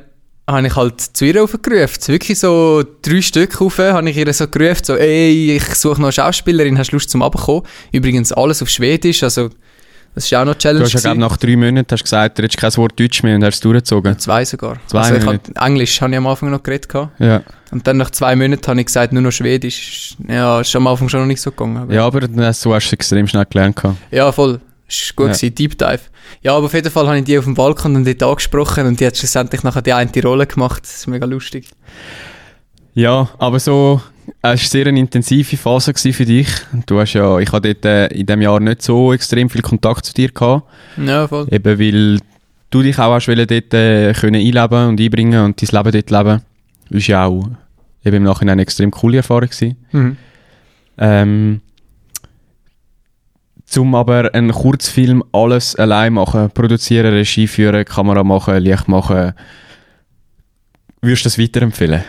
habe 0.49 0.67
ich 0.67 0.75
halt 0.75 0.99
zu 0.99 1.25
ihr 1.25 1.43
aufgerufen. 1.43 2.07
Wirklich 2.07 2.39
so 2.39 2.83
drei 3.03 3.21
Stück 3.21 3.61
rauf, 3.61 3.77
habe 3.77 4.09
ich 4.09 4.17
ihr 4.17 4.33
so 4.33 4.47
gerufen, 4.47 4.83
so, 4.83 4.95
ey, 4.95 5.55
ich 5.55 5.75
suche 5.75 6.01
noch 6.01 6.07
eine 6.07 6.11
Schauspielerin, 6.11 6.77
hast 6.79 6.91
du 6.91 6.95
Lust 6.95 7.11
zum 7.11 7.21
Abkommen? 7.21 7.63
Übrigens 7.91 8.31
alles 8.31 8.61
auf 8.61 8.69
Schwedisch, 8.69 9.21
also 9.21 9.49
das 10.13 10.25
ist 10.25 10.33
auch 10.33 10.43
noch 10.45 10.55
Challenge. 10.55 10.79
Du 10.79 10.85
hast 10.85 10.93
ja, 10.93 10.99
glaube 10.99 11.19
nach 11.19 11.37
drei 11.37 11.55
Monaten 11.55 11.87
hast 11.91 12.03
gesagt, 12.03 12.37
du 12.37 12.43
hättest 12.43 12.57
kein 12.59 12.75
Wort 12.77 12.99
Deutsch 12.99 13.23
mehr 13.23 13.35
und 13.35 13.43
hast 13.43 13.55
es 13.55 13.59
durchgezogen. 13.61 14.17
Zwei 14.19 14.43
sogar. 14.45 14.77
Zwei 14.87 14.99
also 14.99 15.15
ich 15.15 15.23
Monate. 15.25 15.51
hab, 15.55 15.67
Englisch 15.67 16.01
habe 16.01 16.11
ich 16.11 16.17
am 16.17 16.27
Anfang 16.27 16.51
noch 16.51 16.61
geredet. 16.63 16.89
Gehabt. 16.89 17.19
Ja. 17.19 17.41
Und 17.71 17.87
dann 17.87 17.97
nach 17.97 18.09
zwei 18.11 18.35
Monaten 18.35 18.67
habe 18.67 18.79
ich 18.79 18.85
gesagt, 18.87 19.13
nur 19.13 19.21
noch 19.21 19.31
Schwedisch. 19.31 20.15
Ja, 20.27 20.59
ist 20.61 20.75
am 20.75 20.87
Anfang 20.87 21.07
schon 21.09 21.21
noch 21.21 21.27
nicht 21.27 21.41
so 21.41 21.51
gegangen. 21.51 21.77
Aber 21.77 21.93
ja, 21.93 22.05
aber 22.05 22.19
dann- 22.21 22.53
so 22.53 22.73
hast 22.73 22.85
du 22.85 22.89
es 22.89 22.93
extrem 22.93 23.27
schnell 23.27 23.45
gelernt. 23.49 23.75
gehabt. 23.77 23.97
ja, 24.11 24.31
voll. 24.31 24.59
ist 24.87 25.15
gut 25.15 25.27
Ja. 25.27 25.33
gewesen, 25.33 25.55
Deep 25.55 25.77
Dive. 25.77 25.99
Ja, 26.41 26.55
aber 26.57 26.65
auf 26.65 26.73
jeden 26.73 26.91
Fall 26.91 27.07
habe 27.07 27.17
ich 27.19 27.23
die 27.23 27.37
auf 27.37 27.45
dem 27.45 27.53
Balkon 27.55 27.95
und 27.95 28.05
dort 28.05 28.21
angesprochen 28.23 28.87
und 28.87 28.99
die 28.99 29.05
hat 29.07 29.15
schlussendlich 29.15 29.63
nachher 29.63 29.81
die 29.81 29.93
eine 29.93 30.11
Rolle 30.23 30.45
gemacht. 30.47 30.83
Das 30.83 30.95
ist 30.97 31.07
mega 31.07 31.25
lustig. 31.25 31.69
Ja, 32.93 33.29
aber 33.37 33.59
so, 33.59 34.01
es 34.41 34.49
war 34.49 34.57
sehr 34.57 34.87
eine 34.87 34.99
intensive 34.99 35.57
Phase 35.57 35.93
für 35.93 36.25
dich. 36.25 36.47
Du 36.85 36.99
hast 36.99 37.13
ja, 37.13 37.39
ich 37.39 37.51
hatte 37.51 37.73
dort 37.73 37.85
äh, 37.85 38.07
in 38.07 38.25
diesem 38.25 38.41
Jahr 38.41 38.59
nicht 38.59 38.81
so 38.81 39.13
extrem 39.13 39.49
viel 39.49 39.61
Kontakt 39.61 40.05
zu 40.05 40.13
dir 40.13 40.29
gehabt. 40.29 40.63
Ja, 40.97 41.27
voll. 41.27 41.47
Eben 41.51 41.79
weil 41.79 42.19
du 42.69 42.81
dich 42.81 42.97
auch 42.97 43.13
hast 43.13 43.27
wollen 43.27 43.47
dort 43.47 43.73
äh, 43.73 44.13
können 44.13 44.35
einleben 44.35 44.89
und 44.89 45.01
einbringen 45.01 45.45
und 45.45 45.61
dein 45.61 45.83
Leben 45.83 45.91
dort 45.91 46.11
leben. 46.11 46.41
Ist 46.89 47.07
ja 47.07 47.25
auch 47.25 47.49
eben 48.03 48.17
im 48.17 48.23
Nachhinein 48.23 48.53
eine 48.53 48.63
extrem 48.63 48.91
coole 48.91 49.17
Erfahrung 49.17 49.49
gewesen. 49.49 49.77
Mhm. 49.91 50.17
Ähm, 50.97 51.61
zum 53.65 53.95
aber 53.95 54.33
einen 54.33 54.51
Kurzfilm 54.51 55.23
alles 55.31 55.75
allein 55.75 56.13
machen, 56.13 56.51
produzieren, 56.51 57.13
Regie 57.13 57.47
führen, 57.47 57.85
Kamera 57.85 58.23
machen, 58.23 58.57
Licht 58.57 58.87
machen, 58.89 59.33
würdest 61.01 61.23
du 61.23 61.29
das 61.29 61.39
weiterempfehlen? 61.39 62.03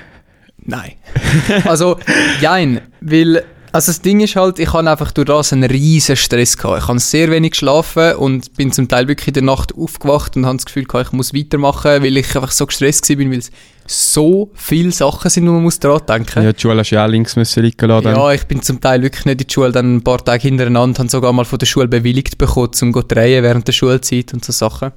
Nein. 0.64 0.92
also, 1.64 1.98
jein, 2.40 2.80
weil, 3.00 3.44
also 3.72 3.90
das 3.90 4.02
Ding 4.02 4.20
ist 4.20 4.36
halt, 4.36 4.58
ich 4.58 4.72
habe 4.72 4.88
einfach 4.88 5.12
durch 5.12 5.26
das 5.26 5.52
einen 5.52 5.64
riesen 5.64 6.16
Stress 6.16 6.56
gehabt. 6.56 6.82
Ich 6.82 6.88
habe 6.88 6.98
sehr 6.98 7.30
wenig 7.30 7.52
geschlafen 7.52 8.14
und 8.16 8.54
bin 8.54 8.70
zum 8.70 8.86
Teil 8.86 9.08
wirklich 9.08 9.28
in 9.28 9.34
der 9.34 9.42
Nacht 9.42 9.74
aufgewacht 9.74 10.36
und 10.36 10.46
habe 10.46 10.56
das 10.56 10.66
Gefühl 10.66 10.84
gehabt, 10.84 11.08
ich 11.08 11.12
muss 11.12 11.34
weitermachen, 11.34 12.02
weil 12.02 12.16
ich 12.16 12.36
einfach 12.36 12.50
so 12.50 12.66
gestresst 12.66 13.08
war, 13.08 13.18
weil 13.18 13.38
es 13.38 13.50
so 13.86 14.50
viele 14.54 14.92
Sachen 14.92 15.30
sind, 15.30 15.48
wo 15.48 15.52
man 15.52 15.62
muss 15.62 15.80
dran 15.80 16.00
denken. 16.08 16.44
Ja, 16.44 16.52
die 16.52 16.60
Schule 16.60 16.78
hast 16.78 16.90
du 16.90 16.96
ja 16.96 17.06
auch 17.06 17.10
links 17.10 17.34
müssen 17.34 17.62
liegen 17.62 17.88
lassen. 17.88 18.04
dann. 18.04 18.16
Ja, 18.16 18.32
ich 18.32 18.44
bin 18.44 18.62
zum 18.62 18.80
Teil 18.80 19.02
wirklich 19.02 19.24
nicht 19.24 19.40
in 19.40 19.46
die 19.46 19.52
Schule, 19.52 19.72
dann 19.72 19.96
ein 19.96 20.04
paar 20.04 20.24
Tage 20.24 20.42
hintereinander, 20.42 21.00
habe 21.00 21.08
sogar 21.08 21.32
mal 21.32 21.44
von 21.44 21.58
der 21.58 21.66
Schule 21.66 21.88
bewilligt 21.88 22.38
bekommen, 22.38 22.66
um 22.66 22.72
zu 22.94 23.02
drehen 23.02 23.42
während 23.42 23.66
der 23.66 23.72
Schulzeit 23.72 24.32
und 24.32 24.44
so 24.44 24.52
Sachen. 24.52 24.92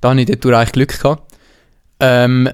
Da 0.00 0.10
habe 0.10 0.20
ich 0.20 0.26
dort 0.26 0.54
eigentlich 0.54 0.72
Glück 0.72 1.00
gehabt. 1.00 1.34
Ähm, 1.98 2.48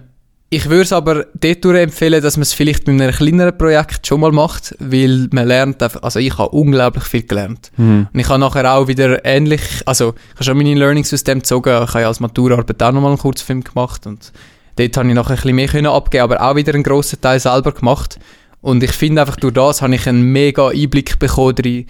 ich 0.55 0.69
würde 0.69 0.83
es 0.83 0.93
aber 0.93 1.27
dort 1.35 1.65
empfehlen, 1.65 2.23
dass 2.23 2.37
man 2.37 2.43
es 2.43 2.53
vielleicht 2.53 2.87
mit 2.87 3.01
einem 3.01 3.13
kleineren 3.13 3.59
Projekt 3.59 4.07
schon 4.07 4.21
mal 4.21 4.31
macht, 4.31 4.77
weil 4.79 5.29
man 5.33 5.49
lernt 5.49 5.83
also 5.83 6.21
ich 6.21 6.39
habe 6.39 6.51
unglaublich 6.51 7.05
viel 7.05 7.23
gelernt. 7.23 7.73
Mhm. 7.77 8.07
Und 8.13 8.21
ich 8.21 8.29
habe 8.29 8.39
nachher 8.39 8.73
auch 8.73 8.87
wieder 8.87 9.25
ähnlich, 9.25 9.63
also 9.85 10.15
ich 10.17 10.35
habe 10.35 10.45
schon 10.45 10.57
meine 10.57 10.75
Learnings 10.75 11.13
aus 11.13 11.25
dem 11.25 11.41
gezogen, 11.41 11.71
ich 11.71 11.89
habe 11.89 12.03
ja 12.03 12.07
als 12.07 12.21
Maturarbeit 12.21 12.83
auch 12.83 12.93
nochmal 12.93 13.11
einen 13.11 13.19
Kurzfilm 13.19 13.65
gemacht 13.65 14.07
und 14.07 14.33
dort 14.77 14.97
habe 14.97 15.09
ich 15.09 15.15
nachher 15.15 15.31
ein 15.31 15.37
bisschen 15.37 15.57
mehr 15.57 15.69
können 15.69 15.87
abgeben, 15.87 16.23
aber 16.23 16.41
auch 16.41 16.55
wieder 16.55 16.73
einen 16.73 16.85
grossen 16.85 17.21
Teil 17.21 17.41
selber 17.41 17.73
gemacht. 17.73 18.19
Und 18.61 18.83
ich 18.83 18.93
finde 18.93 19.23
einfach, 19.23 19.37
durch 19.37 19.55
das 19.55 19.83
habe 19.83 19.95
ich 19.95 20.09
einen 20.09 20.23
mega 20.23 20.69
Einblick 20.69 21.19
bekommen 21.19 21.85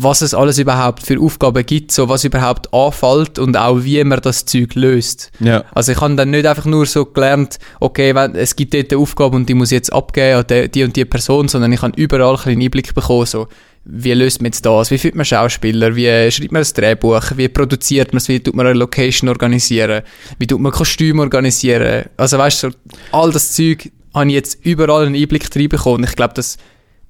was 0.00 0.22
es 0.22 0.32
alles 0.32 0.58
überhaupt 0.58 1.04
für 1.04 1.20
Aufgaben 1.20 1.66
gibt, 1.66 1.90
so 1.90 2.08
was 2.08 2.22
überhaupt 2.22 2.72
anfällt 2.72 3.38
und 3.40 3.56
auch 3.56 3.82
wie 3.82 4.02
man 4.04 4.20
das 4.20 4.44
Zeug 4.44 4.76
löst. 4.76 5.32
Ja. 5.40 5.64
Also 5.74 5.90
ich 5.90 6.00
habe 6.00 6.14
dann 6.14 6.30
nicht 6.30 6.46
einfach 6.46 6.66
nur 6.66 6.86
so 6.86 7.04
gelernt, 7.04 7.58
okay, 7.80 8.14
wenn, 8.14 8.36
es 8.36 8.54
gibt 8.54 8.74
dort 8.74 8.92
eine 8.92 9.00
Aufgabe 9.00 9.36
und 9.36 9.48
die 9.48 9.54
muss 9.54 9.72
ich 9.72 9.76
jetzt 9.76 9.92
abgeben 9.92 10.44
an 10.48 10.70
die, 10.70 10.84
und 10.84 10.94
die 10.94 11.04
Person, 11.04 11.48
sondern 11.48 11.72
ich 11.72 11.82
habe 11.82 12.00
überall 12.00 12.38
einen 12.44 12.62
Einblick 12.62 12.94
bekommen, 12.94 13.26
so 13.26 13.48
wie 13.84 14.12
löst 14.12 14.40
man 14.40 14.46
jetzt 14.46 14.64
das, 14.64 14.90
wie 14.92 14.98
findet 14.98 15.16
man 15.16 15.24
Schauspieler, 15.24 15.96
wie 15.96 16.30
schreibt 16.30 16.52
man 16.52 16.62
ein 16.62 16.72
Drehbuch, 16.72 17.32
wie 17.34 17.48
produziert 17.48 18.12
man 18.12 18.18
es, 18.18 18.28
wie 18.28 18.38
tut 18.38 18.54
man 18.54 18.66
eine 18.66 18.78
Location 18.78 19.28
organisieren, 19.28 20.02
wie 20.38 20.46
tut 20.46 20.60
man 20.60 20.70
Kostüme 20.70 21.22
organisieren. 21.22 22.04
Also 22.16 22.38
weißt 22.38 22.62
du, 22.62 22.70
so, 22.70 22.76
all 23.10 23.32
das 23.32 23.52
Zeug 23.52 23.90
habe 24.14 24.28
ich 24.28 24.34
jetzt 24.34 24.64
überall 24.64 25.06
einen 25.06 25.16
Einblick 25.16 25.48
reinbekommen 25.56 26.04
und 26.04 26.08
ich 26.08 26.14
glaube, 26.14 26.34
das 26.34 26.56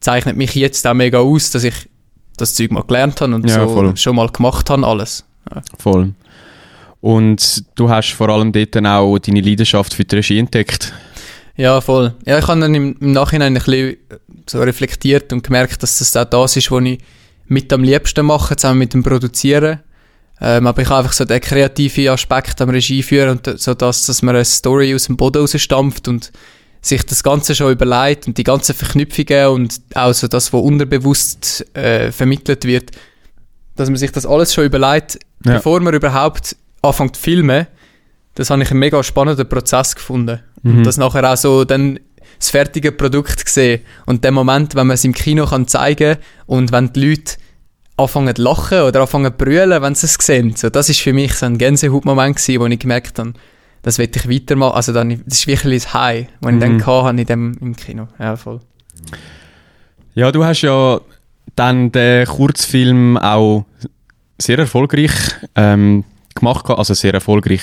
zeichnet 0.01 0.37
mich 0.37 0.55
jetzt 0.55 0.87
auch 0.87 0.95
mega 0.95 1.19
aus, 1.19 1.51
dass 1.51 1.65
ich 1.65 1.75
das 2.39 2.55
Zeug 2.55 2.71
mal 2.71 2.83
gelernt 2.83 3.21
habe 3.21 3.35
und 3.35 3.49
Ja, 3.49 3.67
so 3.67 3.75
voll. 3.75 3.97
schon 3.97 4.17
mal 4.17 4.29
gemacht 4.29 4.71
habe, 4.71 4.87
alles. 4.87 5.25
Voll. 5.79 6.13
Und 7.01 7.65
du 7.77 7.89
hast 7.89 8.11
vor 8.13 8.29
allem 8.29 8.53
dort 8.53 8.75
dann 8.75 8.87
auch 8.87 9.19
deine 9.19 9.41
Leidenschaft 9.41 9.95
für 9.95 10.05
die 10.05 10.17
Regie 10.17 10.39
entdeckt. 10.39 10.93
Ja, 11.57 11.81
voll. 11.81 12.15
Ja, 12.25 12.39
ich 12.39 12.47
habe 12.47 12.61
dann 12.61 12.75
im, 12.75 12.97
im 13.01 13.13
Nachhinein 13.13 13.57
ein 13.57 13.63
bisschen 13.63 13.97
so 14.49 14.61
reflektiert 14.61 15.33
und 15.33 15.43
gemerkt, 15.43 15.83
dass 15.83 15.99
das 15.99 16.17
auch 16.17 16.25
das 16.25 16.57
ist, 16.57 16.71
was 16.71 16.83
ich 16.85 16.99
mit 17.47 17.73
am 17.73 17.83
liebsten 17.83 18.27
mache, 18.27 18.57
zusammen 18.57 18.79
mit 18.81 18.95
dem 18.95 19.03
Produzieren. 19.03 19.81
Ähm, 20.41 20.67
aber 20.69 20.83
ich 20.83 20.89
habe 20.89 21.01
einfach 21.01 21.13
so 21.13 21.25
den 21.25 21.41
kreativen 21.41 22.09
Aspekt 22.09 22.61
am 22.61 22.71
Regie 22.71 23.03
führen 23.03 23.39
und 23.39 23.59
so 23.61 23.75
das, 23.75 24.07
dass 24.07 24.23
man 24.23 24.37
eine 24.37 24.45
Story 24.45 24.95
aus 24.95 25.05
dem 25.07 25.17
Boden 25.17 25.39
rausstampft 25.41 26.07
und 26.07 26.31
sich 26.81 27.05
das 27.05 27.23
Ganze 27.23 27.55
schon 27.55 27.73
überlegt 27.73 28.27
und 28.27 28.39
die 28.39 28.45
ganzen 28.45 28.75
Verknüpfungen 28.75 29.49
und 29.49 29.81
auch 29.95 30.13
so 30.13 30.29
das, 30.29 30.53
was 30.53 30.61
unterbewusst 30.63 31.65
äh, 31.77 32.13
vermittelt 32.13 32.65
wird, 32.65 32.93
dass 33.77 33.89
man 33.89 33.97
sich 33.97 34.13
das 34.13 34.27
alles 34.27 34.55
schon 34.55 34.65
überlegt, 34.65 35.19
Ja. 35.45 35.55
bevor 35.55 35.81
man 35.81 35.95
überhaupt 35.95 36.57
anfängt 36.83 37.17
zu 37.17 37.23
filmen. 37.23 37.67
Das 38.35 38.51
habe 38.51 38.63
ich 38.63 38.71
einen 38.71 38.81
mega 38.81 39.03
spannenden 39.03 39.49
Prozess 39.49 39.95
gefunden. 39.97 40.41
Mhm. 40.63 40.79
Und 40.79 40.85
das 40.85 40.97
nachher 40.97 41.31
auch 41.33 41.37
so 41.37 41.65
dann 41.65 41.99
das 42.39 42.51
fertige 42.51 42.93
Produkt 42.93 43.45
gesehen 43.45 43.81
und 44.07 44.23
der 44.23 44.31
Moment, 44.31 44.77
wenn 44.77 44.87
man 44.87 44.95
es 44.95 45.05
im 45.05 45.13
Kino 45.13 45.47
kann 45.47 45.67
zeigen 45.67 46.19
und 46.47 46.71
wenn 46.71 46.93
die 46.93 47.09
Leute 47.11 47.35
anfangen 47.97 48.37
zu 48.37 48.43
lachen 48.43 48.83
oder 48.83 49.01
anfangen 49.01 49.33
zu 49.33 49.39
brüllen, 49.45 49.83
wenn 49.83 49.95
sie 49.97 50.07
es 50.07 50.15
sehen. 50.21 50.55
So, 50.55 50.71
das 50.71 50.89
ist 50.89 51.01
für 51.01 51.13
mich 51.13 51.35
so 51.35 51.47
ein 51.47 51.59
Gänsehautmoment 51.59 52.37
gewesen, 52.37 52.61
wo 52.61 52.67
ich 52.67 52.79
gemerkt 52.79 53.19
habe, 53.19 53.33
das 53.89 53.99
will 53.99 54.09
ich 54.15 54.29
weitermachen. 54.29 54.75
Also 54.75 54.93
dann, 54.93 55.11
das 55.27 55.39
ist 55.39 55.47
wirklich 55.47 55.83
das 55.83 55.95
High, 55.95 56.27
das 56.41 56.53
ich 56.53 56.59
dann 56.61 56.73
Mhm. 56.75 56.79
gehabt 56.79 57.05
habe 57.07 57.21
in 57.21 57.27
dem, 57.27 57.57
im 57.61 57.77
Kino. 57.77 58.09
Ja, 58.19 58.37
voll. 58.37 58.61
Ja, 60.15 60.33
du 60.33 60.45
hast 60.45 60.63
ja 60.63 61.01
dann 61.57 61.91
den 61.93 62.27
Kurzfilm 62.27 63.17
auch 63.17 63.65
sehr 64.39 64.59
erfolgreich 64.59 65.11
ähm, 65.55 66.05
gemacht, 66.35 66.69
also 66.71 66.95
sehr 66.95 67.15
erfolgreich. 67.15 67.63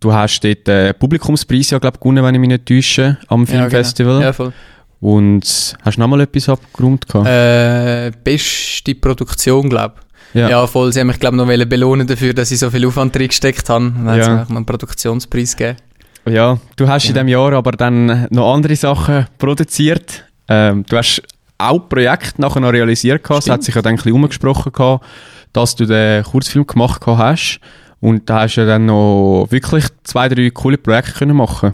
Du 0.00 0.12
hast 0.12 0.40
dort 0.40 0.66
den 0.66 0.94
Publikumspreis 0.98 1.70
ja, 1.70 1.78
glaube 1.78 1.98
gewonnen, 1.98 2.24
wenn 2.24 2.34
ich 2.34 2.40
mich 2.40 2.48
nicht 2.48 2.66
täusche, 2.66 3.18
am 3.28 3.46
Filmfestival. 3.46 4.14
Ja, 4.14 4.18
genau. 4.18 4.26
ja 4.26 4.32
voll. 4.32 4.52
Und 5.00 5.76
hast 5.82 5.96
du 5.96 6.00
nochmal 6.00 6.20
etwas 6.20 6.48
abgerundet 6.48 7.08
gehabt? 7.08 7.26
Äh, 7.28 8.12
beste 8.22 8.94
Produktion, 8.94 9.68
glaube 9.68 9.94
ich. 9.98 10.11
Ja. 10.34 10.48
Ja. 10.48 10.66
voll. 10.66 10.92
Sie 10.92 11.00
haben 11.00 11.08
mich, 11.08 11.20
glaube 11.20 11.36
ich, 11.36 11.58
noch 11.58 11.66
belohnen 11.66 12.06
dafür, 12.06 12.32
dass 12.34 12.50
ich 12.50 12.58
so 12.58 12.70
viel 12.70 12.86
Aufwand 12.86 13.16
reingesteckt 13.16 13.68
habe. 13.68 13.92
Dann 13.94 14.06
Ja. 14.18 14.26
haben 14.26 14.46
sie 14.46 14.52
mir 14.52 14.56
einen 14.58 14.66
Produktionspreis 14.66 15.56
gegeben. 15.56 15.76
Ja, 16.28 16.58
du 16.76 16.88
hast 16.88 17.04
in 17.04 17.08
Ja. 17.08 17.14
diesem 17.22 17.28
Jahr 17.28 17.52
aber 17.52 17.72
dann 17.72 18.26
noch 18.30 18.54
andere 18.54 18.76
Sachen 18.76 19.26
produziert. 19.38 20.24
Ähm, 20.48 20.84
du 20.88 20.96
hast 20.96 21.22
auch 21.58 21.78
Projekte 21.88 22.40
nachher 22.40 22.60
noch 22.60 22.72
realisiert 22.72 23.22
gehabt. 23.22 23.44
Es 23.44 23.50
hat 23.50 23.62
sich 23.62 23.74
ja 23.74 23.82
dann 23.82 23.92
ein 23.94 23.96
bisschen 23.96 24.12
umgesprochen 24.12 24.72
gehabt, 24.72 25.04
dass 25.52 25.74
du 25.76 25.84
den 25.86 26.22
Kurzfilm 26.24 26.66
gemacht 26.66 27.02
hast. 27.06 27.60
Und 28.00 28.28
da 28.28 28.40
hast 28.42 28.56
du 28.56 28.62
ja 28.62 28.66
dann 28.66 28.86
noch 28.86 29.46
wirklich 29.50 29.84
zwei, 30.02 30.28
drei 30.28 30.50
coole 30.50 30.78
Projekte 30.78 31.12
können 31.12 31.36
machen. 31.36 31.72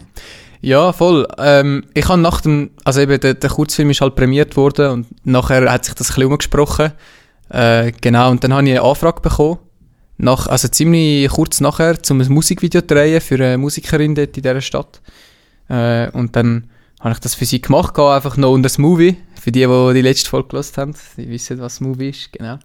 Ja, 0.61 0.91
voll. 0.93 1.25
Ähm, 1.37 1.85
ich 1.93 2.07
habe 2.09 2.19
nach 2.21 2.41
dem, 2.41 2.71
also 2.83 2.99
eben 3.01 3.19
der, 3.19 3.33
der 3.35 3.49
Kurzfilm 3.49 3.89
ist 3.91 4.01
halt 4.01 4.15
prämiert 4.15 4.57
worden 4.57 4.91
und 4.91 5.07
nachher 5.25 5.71
hat 5.71 5.85
sich 5.85 5.95
das 5.95 6.09
ein 6.09 6.15
bisschen 6.15 6.31
umgesprochen. 6.31 6.91
Äh, 7.49 7.91
genau, 8.01 8.29
und 8.31 8.43
dann 8.43 8.53
habe 8.53 8.63
ich 8.67 8.71
eine 8.77 8.81
Anfrage 8.87 9.21
bekommen, 9.21 9.59
nach, 10.17 10.47
also 10.47 10.67
ziemlich 10.67 11.29
kurz 11.29 11.61
nachher, 11.61 11.97
um 12.09 12.21
ein 12.21 12.27
Musikvideo 12.31 12.81
zu 12.81 12.87
drehen 12.87 13.21
für 13.21 13.35
eine 13.35 13.57
Musikerin 13.57 14.15
dort 14.15 14.35
in 14.37 14.43
dieser 14.43 14.61
Stadt. 14.61 15.01
Äh, 15.69 16.09
und 16.11 16.35
dann 16.35 16.65
habe 16.99 17.13
ich 17.13 17.19
das 17.19 17.35
für 17.35 17.45
sie 17.45 17.61
gemacht, 17.61 17.97
einfach 17.97 18.35
noch 18.37 18.51
unter 18.51 18.63
das 18.67 18.77
Movie. 18.77 19.15
Für 19.39 19.51
die, 19.51 19.65
die 19.65 19.93
die 19.93 20.01
letzte 20.01 20.29
Folge 20.29 20.49
gehört 20.49 20.77
haben, 20.77 20.93
die 21.15 21.29
wissen, 21.29 21.59
was 21.59 21.79
Movie 21.79 22.09
ist, 22.09 22.33
genau. 22.33 22.59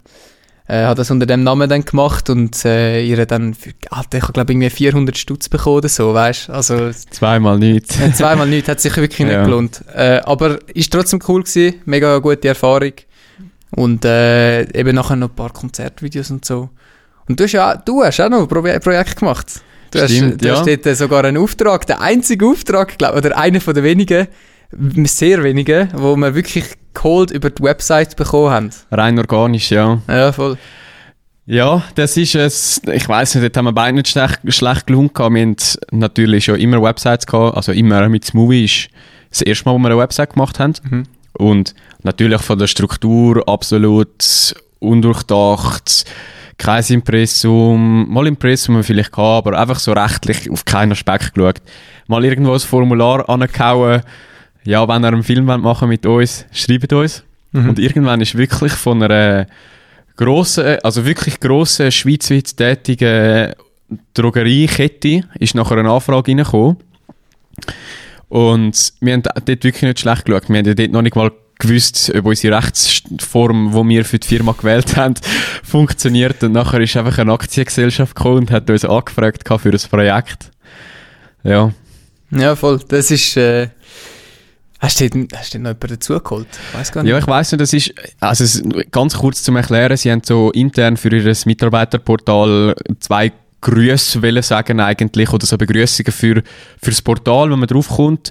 Äh, 0.66 0.84
habe 0.84 0.94
das 0.96 1.10
unter 1.10 1.26
dem 1.26 1.44
Namen 1.44 1.68
dann 1.68 1.84
gemacht 1.84 2.30
und 2.30 2.64
äh, 2.64 3.04
ihr 3.04 3.24
dann, 3.26 3.52
für, 3.52 3.70
Alter, 3.90 4.16
ich 4.16 4.22
habe 4.24 4.32
glaube 4.32 4.52
irgendwie 4.52 4.70
400 4.70 5.16
Stutz 5.16 5.48
bekommen 5.50 5.76
oder 5.76 5.90
so, 5.90 6.14
weißt 6.14 6.48
Also 6.48 6.90
Zweimal 7.10 7.58
nichts. 7.58 8.00
äh, 8.00 8.10
Zweimal 8.14 8.48
nicht, 8.48 8.66
hat 8.66 8.80
sich 8.80 8.96
wirklich 8.96 9.20
nicht 9.20 9.32
Ja. 9.32 9.44
gelohnt. 9.44 9.84
Äh, 9.94 10.20
aber 10.24 10.58
ist 10.74 10.90
trotzdem 10.90 11.20
cool 11.28 11.42
gewesen, 11.42 11.74
mega 11.84 12.16
gute 12.18 12.48
Erfahrung. 12.48 12.92
Und 13.76 14.04
äh, 14.04 14.62
eben 14.78 14.94
nachher 14.94 15.16
noch 15.16 15.30
ein 15.30 15.34
paar 15.34 15.50
Konzertvideos 15.50 16.30
und 16.30 16.44
so. 16.44 16.70
Und 17.28 17.40
du 17.40 17.44
hast 17.44 17.52
ja 17.52 17.76
du 17.76 18.04
hast 18.04 18.20
auch 18.20 18.28
noch 18.28 18.42
ein 18.42 18.48
Pro 18.48 18.62
Projekt 18.62 19.16
gemacht. 19.16 19.62
Du 19.90 19.98
Stimmt, 20.06 20.34
hast, 20.34 20.42
du 20.42 20.48
ja. 20.48 20.56
hast 20.56 20.66
dort 20.66 20.96
sogar 20.96 21.24
einen 21.24 21.36
Auftrag, 21.36 21.86
der 21.86 22.00
einzige 22.00 22.46
Auftrag, 22.46 22.98
glaube 22.98 23.18
oder 23.18 23.36
einer 23.36 23.60
von 23.60 23.74
den 23.74 23.84
wenigen, 23.84 24.28
sehr 25.04 25.42
wenigen, 25.42 25.88
wo 25.94 26.16
wir 26.16 26.34
wirklich 26.34 26.64
geholt 26.92 27.30
über 27.30 27.50
die 27.50 27.62
Website 27.62 28.16
bekommen 28.16 28.50
haben. 28.50 28.70
Rein 28.90 29.18
organisch, 29.18 29.70
ja. 29.70 30.00
Ja, 30.08 30.32
voll. 30.32 30.58
Ja, 31.46 31.84
das 31.94 32.16
ist 32.16 32.34
es. 32.34 32.80
Ich 32.90 33.08
weiß 33.08 33.34
nicht, 33.34 33.44
dort 33.44 33.56
haben 33.56 33.66
wir 33.66 33.72
beide 33.72 33.94
nicht 33.94 34.08
schlecht, 34.08 34.40
schlecht 34.48 34.86
gelungen. 34.86 35.10
Wir 35.14 35.42
haben 35.42 35.56
natürlich 35.90 36.46
schon 36.46 36.56
immer 36.58 36.82
Websites 36.82 37.26
gehabt. 37.26 37.56
Also 37.56 37.72
immer 37.72 38.08
mit 38.08 38.24
Smoothie 38.24 38.64
ist 38.64 38.88
das 39.30 39.42
erste 39.42 39.68
Mal, 39.68 39.74
wo 39.74 39.78
wir 39.78 39.90
eine 39.90 39.98
Website 39.98 40.30
gemacht 40.32 40.58
haben. 40.58 40.74
Mhm. 40.82 41.02
Und 41.34 41.74
natürlich 42.02 42.40
von 42.42 42.58
der 42.58 42.66
Struktur 42.66 43.46
absolut 43.48 44.54
undurchdacht. 44.78 46.04
Kein 46.56 46.84
Impressum, 46.84 48.08
mal 48.08 48.26
Impressum 48.26 48.82
vielleicht 48.84 49.12
gehabt, 49.12 49.46
aber 49.46 49.58
einfach 49.58 49.78
so 49.78 49.92
rechtlich 49.92 50.48
auf 50.50 50.64
keinen 50.64 50.92
Aspekt 50.92 51.34
geschaut. 51.34 51.60
Mal 52.06 52.24
irgendwo 52.24 52.52
ein 52.52 52.60
Formular 52.60 53.28
angehauen. 53.28 54.02
Ja, 54.64 54.86
wenn 54.86 55.04
ihr 55.04 55.08
einen 55.08 55.22
Film 55.22 55.46
wollt 55.46 55.62
machen 55.62 55.88
mit 55.88 56.06
uns, 56.06 56.46
schreibt 56.52 56.92
uns. 56.92 57.24
Mhm. 57.52 57.70
Und 57.70 57.78
irgendwann 57.78 58.20
ist 58.20 58.36
wirklich 58.36 58.72
von 58.72 59.02
einer 59.02 59.46
grossen, 60.16 60.78
also 60.82 61.04
wirklich 61.04 61.40
grossen, 61.40 61.90
schweizweit 61.90 62.56
tätigen 62.56 63.52
Drogeriekette 64.14 65.22
ist 65.38 65.54
nachher 65.54 65.78
eine 65.78 65.90
Anfrage 65.90 66.30
reingekommen. 66.30 66.76
Und 68.34 68.94
wir 69.00 69.12
haben 69.12 69.22
dort 69.22 69.46
wirklich 69.46 69.82
nicht 69.82 70.00
schlecht 70.00 70.24
geschaut. 70.24 70.48
Wir 70.48 70.58
haben 70.58 70.66
ja 70.66 70.74
dort 70.74 70.90
noch 70.90 71.02
nicht 71.02 71.14
mal 71.14 71.30
gewusst, 71.60 72.12
ob 72.16 72.24
unsere 72.24 72.56
Rechtsform, 72.56 73.70
die 73.70 73.88
wir 73.90 74.04
für 74.04 74.18
die 74.18 74.26
Firma 74.26 74.50
gewählt 74.58 74.96
haben, 74.96 75.14
funktioniert. 75.62 76.42
Und 76.42 76.50
nachher 76.50 76.80
ist 76.80 76.96
einfach 76.96 77.16
eine 77.18 77.32
Aktiengesellschaft 77.32 78.16
gekommen 78.16 78.38
und 78.38 78.50
hat 78.50 78.68
uns 78.68 78.84
angefragt 78.84 79.46
für 79.46 79.70
ein 79.70 79.80
Projekt. 79.88 80.50
Ja. 81.44 81.72
Ja, 82.32 82.56
voll. 82.56 82.80
Das 82.88 83.12
ist... 83.12 83.36
Äh 83.36 83.68
Hast 84.80 85.00
du, 85.00 85.08
denn, 85.08 85.28
hast 85.34 85.54
du 85.54 85.58
denn 85.58 85.62
noch 85.62 85.70
jemanden 85.70 85.94
dazugeholt? 85.94 86.48
Weiß 86.74 86.92
gar 86.92 87.02
nicht. 87.02 87.10
Ja, 87.10 87.16
ich 87.16 87.26
weiss 87.26 87.52
nicht, 87.52 87.60
das 87.62 87.72
ist, 87.72 87.94
also 88.20 88.68
ganz 88.90 89.16
kurz 89.16 89.42
zum 89.42 89.56
Erklären, 89.56 89.96
sie 89.96 90.12
haben 90.12 90.20
so 90.22 90.50
intern 90.50 90.98
für 90.98 91.08
ihr 91.16 91.34
Mitarbeiterportal 91.46 92.74
zwei 93.00 93.32
Grüße 93.64 94.22
wollen 94.22 94.42
sagen 94.42 94.78
eigentlich, 94.78 95.32
oder 95.32 95.46
so 95.46 95.56
Begrüßungen 95.56 96.12
für, 96.12 96.42
für 96.80 96.90
das 96.90 97.02
Portal, 97.02 97.50
wenn 97.50 97.58
man 97.58 97.68
draufkommt. 97.68 98.30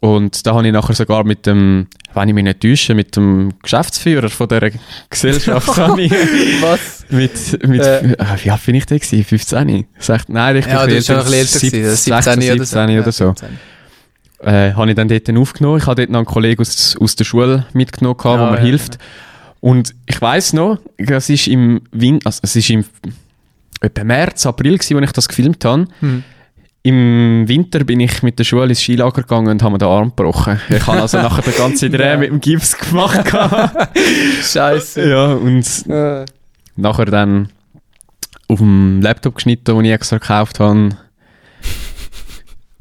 Und 0.00 0.46
da 0.46 0.54
habe 0.54 0.66
ich 0.66 0.72
nachher 0.72 0.94
sogar 0.94 1.24
mit 1.24 1.46
dem, 1.46 1.86
wenn 2.14 2.28
ich 2.28 2.34
mich 2.34 2.44
nicht 2.44 2.60
täusche, 2.60 2.94
mit 2.94 3.16
dem 3.16 3.52
Geschäftsführer 3.62 4.28
von 4.28 4.48
dieser 4.48 4.70
Gesellschaft 5.10 5.68
Was? 6.60 7.04
mit, 7.08 7.68
mit, 7.68 7.80
äh. 7.80 8.16
Ah, 8.18 8.36
wie 8.42 8.50
alt 8.50 8.64
bin 8.64 8.74
ich 8.74 8.86
da 8.86 8.96
gewesen? 8.96 9.24
15? 9.24 9.86
Sagt, 9.98 10.28
nein, 10.28 10.56
ich 10.56 10.66
ja, 10.66 10.84
bin 10.86 10.94
ja, 10.94 11.22
bisschen 11.22 11.32
älter 11.32 11.96
17, 11.96 12.40
17 12.40 12.98
oder 12.98 13.12
so. 13.12 13.24
Oder 13.28 13.34
so. 13.34 13.34
Äh, 14.40 14.72
habe 14.74 14.90
ich 14.90 14.96
dann 14.96 15.08
dort 15.08 15.36
aufgenommen. 15.36 15.78
Ich 15.78 15.86
habe 15.86 15.96
dort 15.96 16.10
noch 16.10 16.18
einen 16.18 16.26
Kollegen 16.26 16.60
aus, 16.60 16.96
aus 17.00 17.16
der 17.16 17.24
Schule 17.24 17.66
mitgenommen, 17.72 18.16
gehabt, 18.16 18.40
ja, 18.40 18.46
wo 18.46 18.50
mir 18.52 18.58
ja, 18.58 18.64
hilft. 18.64 18.98
Und 19.60 19.94
ich 20.06 20.20
weiss 20.20 20.52
noch, 20.52 20.78
es 20.96 21.28
ist 21.28 21.48
im 21.48 21.82
Win 21.90 22.20
also 22.24 22.40
es 22.42 22.54
ist 22.54 22.70
im 22.70 22.84
etwa 23.80 24.04
März, 24.04 24.46
April 24.46 24.78
gewesen, 24.78 24.96
als 24.96 25.06
ich 25.06 25.12
das 25.12 25.28
gefilmt 25.28 25.64
habe. 25.64 25.86
Hm. 26.00 26.24
Im 26.82 27.44
Winter 27.46 27.84
bin 27.84 28.00
ich 28.00 28.22
mit 28.22 28.38
der 28.38 28.44
Schule 28.44 28.68
ins 28.68 28.80
Skilager 28.80 29.22
gegangen 29.22 29.48
und 29.48 29.62
habe 29.62 29.72
mir 29.72 29.78
den 29.78 29.88
Arm 29.88 30.08
gebrochen. 30.08 30.60
Ich 30.70 30.86
habe 30.86 31.02
also 31.02 31.18
nachher 31.18 31.42
den 31.42 31.54
ganzen 31.54 31.92
Dreh 31.92 32.16
mit 32.18 32.30
dem 32.30 32.40
Gips 32.40 32.78
gemacht. 32.78 33.28
Scheiße. 34.42 35.08
Ja, 35.08 35.32
und 35.34 35.66
nachher 36.76 37.04
dann 37.06 37.48
auf 38.48 38.58
dem 38.58 39.02
Laptop 39.02 39.34
geschnitten, 39.34 39.76
den 39.76 39.84
ich 39.84 39.92
extra 39.92 40.18
gekauft 40.18 40.60
habe. 40.60 40.96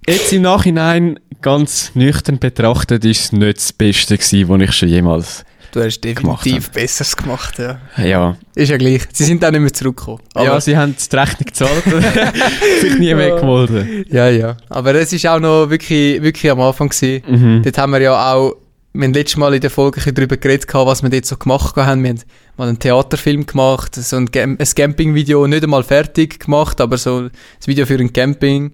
Jetzt 0.08 0.32
im 0.32 0.44
Nachhinein, 0.44 1.20
ganz 1.42 1.92
nüchtern 1.94 2.40
betrachtet, 2.40 3.04
ist 3.04 3.26
es 3.26 3.32
nicht 3.34 3.58
das 3.58 3.74
Beste 3.74 4.18
gewesen, 4.18 4.48
was 4.48 4.62
ich 4.62 4.72
schon 4.72 4.90
jemals 4.90 5.46
Du 5.72 5.84
hast 5.84 6.00
definitiv 6.02 6.72
Besseres 6.72 7.16
gemacht, 7.16 7.60
ja. 7.60 7.80
Ja. 8.04 8.38
Ist 8.56 8.70
ja 8.70 8.78
gleich. 8.78 9.04
Sie 9.12 9.26
sind 9.26 9.44
auch 9.44 9.52
nicht 9.52 9.60
mehr 9.60 9.74
zurückgekommen. 9.74 10.22
ja, 10.36 10.60
sie 10.62 10.78
haben 10.78 10.96
die 10.96 11.16
Rechnung 11.16 11.46
gezahlt 11.46 11.84
sich 12.82 12.98
nie 12.98 13.14
mehr 13.14 13.36
gewollt. 13.36 13.72
Ja, 14.10 14.30
ja. 14.30 14.58
Aber 14.70 14.96
es 14.96 15.12
war 15.24 15.36
auch 15.36 15.40
noch 15.40 15.70
wirklich, 15.70 16.22
wirklich 16.22 16.52
am 16.52 16.62
Anfang 16.62 16.90
gewesen. 16.90 17.24
Mhm. 17.28 17.64
Dort 17.64 17.78
haben 17.78 17.92
wir 17.92 18.02
ja 18.02 18.34
auch, 18.34 18.56
wir 18.94 19.06
haben 19.06 19.14
letztes 19.14 19.38
Mal 19.38 19.54
in 19.54 19.62
der 19.62 19.70
Folge 19.70 20.12
darüber 20.12 20.38
geredet, 20.38 20.74
was 20.74 21.04
wir 21.04 21.10
dort 21.10 21.26
so 21.26 21.38
gemacht 21.38 21.76
haben. 21.76 22.04
Wir 22.04 22.10
haben 22.10 22.20
mal 22.56 22.70
einen 22.70 22.80
Theaterfilm 22.80 23.46
gemacht, 23.46 23.96
so 23.96 24.16
ein, 24.16 24.30
ein 24.34 24.58
Camping-Video, 24.58 25.46
nicht 25.46 25.64
einmal 25.64 25.84
fertig 25.84 26.40
gemacht, 26.40 26.82
aber 26.82 26.98
so 26.98 27.24
ein 27.24 27.32
Video 27.66 27.86
für 27.86 28.00
ein 28.00 28.12
Camping. 28.12 28.72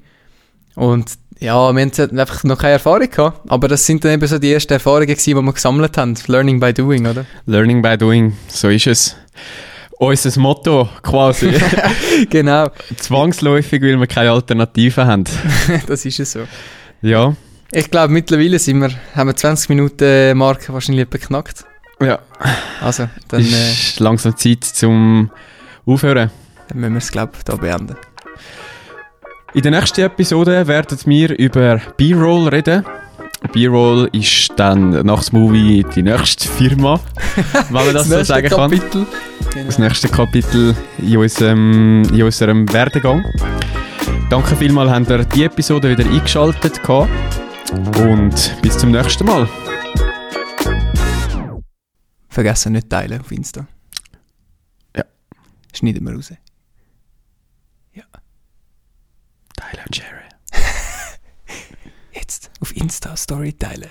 Und 0.76 1.12
ja, 1.40 1.74
wir 1.74 1.82
haben 1.82 2.20
einfach 2.20 2.44
noch 2.44 2.58
keine 2.58 2.74
Erfahrung 2.74 3.10
gehabt. 3.10 3.42
Aber 3.50 3.68
das 3.68 3.86
sind 3.86 4.04
dann 4.04 4.14
eben 4.14 4.28
so 4.28 4.40
die 4.40 4.54
ersten 4.54 4.74
Erfahrungen 4.74 5.08
gewesen, 5.08 5.36
die 5.36 5.42
wir 5.42 5.54
gesammelt 5.54 5.98
haben. 5.98 6.16
Learning 6.28 6.60
by 6.60 6.74
doing, 6.74 7.08
oder? 7.08 7.26
Learning 7.46 7.82
by 7.82 7.98
doing, 7.98 8.34
so 8.48 8.70
ist 8.70 8.88
es. 8.88 9.16
Unser 10.00 10.40
Motto 10.40 10.90
quasi. 11.02 11.54
genau. 12.30 12.70
Zwangsläufig, 12.98 13.82
weil 13.82 14.00
wir 14.00 14.08
keine 14.08 14.32
Alternative 14.32 15.06
haben. 15.06 15.24
das 15.88 16.06
ist 16.06 16.20
es 16.20 16.32
so. 16.34 16.42
Ja. 17.02 17.36
Ich 17.72 17.90
glaube, 17.90 18.12
mittlerweile 18.12 18.60
sind 18.60 18.80
wir, 18.80 18.92
haben 19.16 19.28
wir 19.28 19.36
20 19.36 19.70
Minuten 19.70 20.38
Marke 20.38 20.74
wahrscheinlich 20.74 21.08
beknackt. 21.08 21.66
Ja. 22.02 22.20
Also, 22.82 23.10
dann... 23.30 23.42
Ist 23.42 24.00
äh, 24.00 24.04
langsam 24.04 24.36
Zeit 24.38 24.64
zum 24.64 25.32
Aufhören. 25.86 26.32
Dann 26.70 26.80
müssen 26.80 26.94
wir 26.94 26.98
es, 27.00 27.12
glaube 27.12 27.34
ich, 27.38 27.44
hier 27.46 27.58
beenden. 27.58 27.96
In 29.56 29.62
der 29.62 29.70
nächsten 29.72 30.02
Episode 30.02 30.66
werden 30.68 30.98
wir 31.06 31.38
über 31.38 31.80
B-Roll 31.96 32.48
reden. 32.48 32.84
B-Roll 33.52 34.10
ist 34.12 34.52
dann 34.56 35.06
nach 35.06 35.24
dem 35.26 35.40
Movie 35.40 35.86
die 35.94 36.02
nächste 36.02 36.50
Firma, 36.50 37.00
wenn 37.36 37.72
man 37.72 37.94
das, 37.94 38.10
das 38.10 38.20
so 38.20 38.24
sagen 38.24 38.50
kann. 38.50 38.72
Kapitel. 38.72 39.06
Genau. 39.54 39.66
Das 39.68 39.78
nächste 39.78 40.10
Kapitel 40.10 40.76
in 40.98 41.18
unserem, 41.18 42.02
in 42.12 42.24
unserem 42.24 42.74
Werdegang. 42.74 43.24
Danke 44.32 44.56
vielmals, 44.56 44.90
habt 44.90 45.12
ihr 45.12 45.24
die 45.24 45.44
Episode 45.44 45.96
wieder 45.96 46.10
eingeschaltet 46.10 46.82
und 46.90 48.56
bis 48.64 48.78
zum 48.80 48.90
nächsten 48.90 49.28
Mal. 49.28 49.48
Vergessen 52.28 52.74
nicht 52.74 52.90
teilen 52.90 53.22
auf 53.22 53.32
Insta. 53.32 53.68
Ja. 54.98 55.04
Schneiden 55.76 56.04
wir 56.06 56.16
raus. 56.16 56.34
Tyler 59.74 59.86
und 59.86 59.98
Jerry. 59.98 60.24
Jetzt 62.12 62.52
auf 62.62 62.76
Insta 62.76 63.16
Story 63.18 63.54
teilen. 63.54 63.90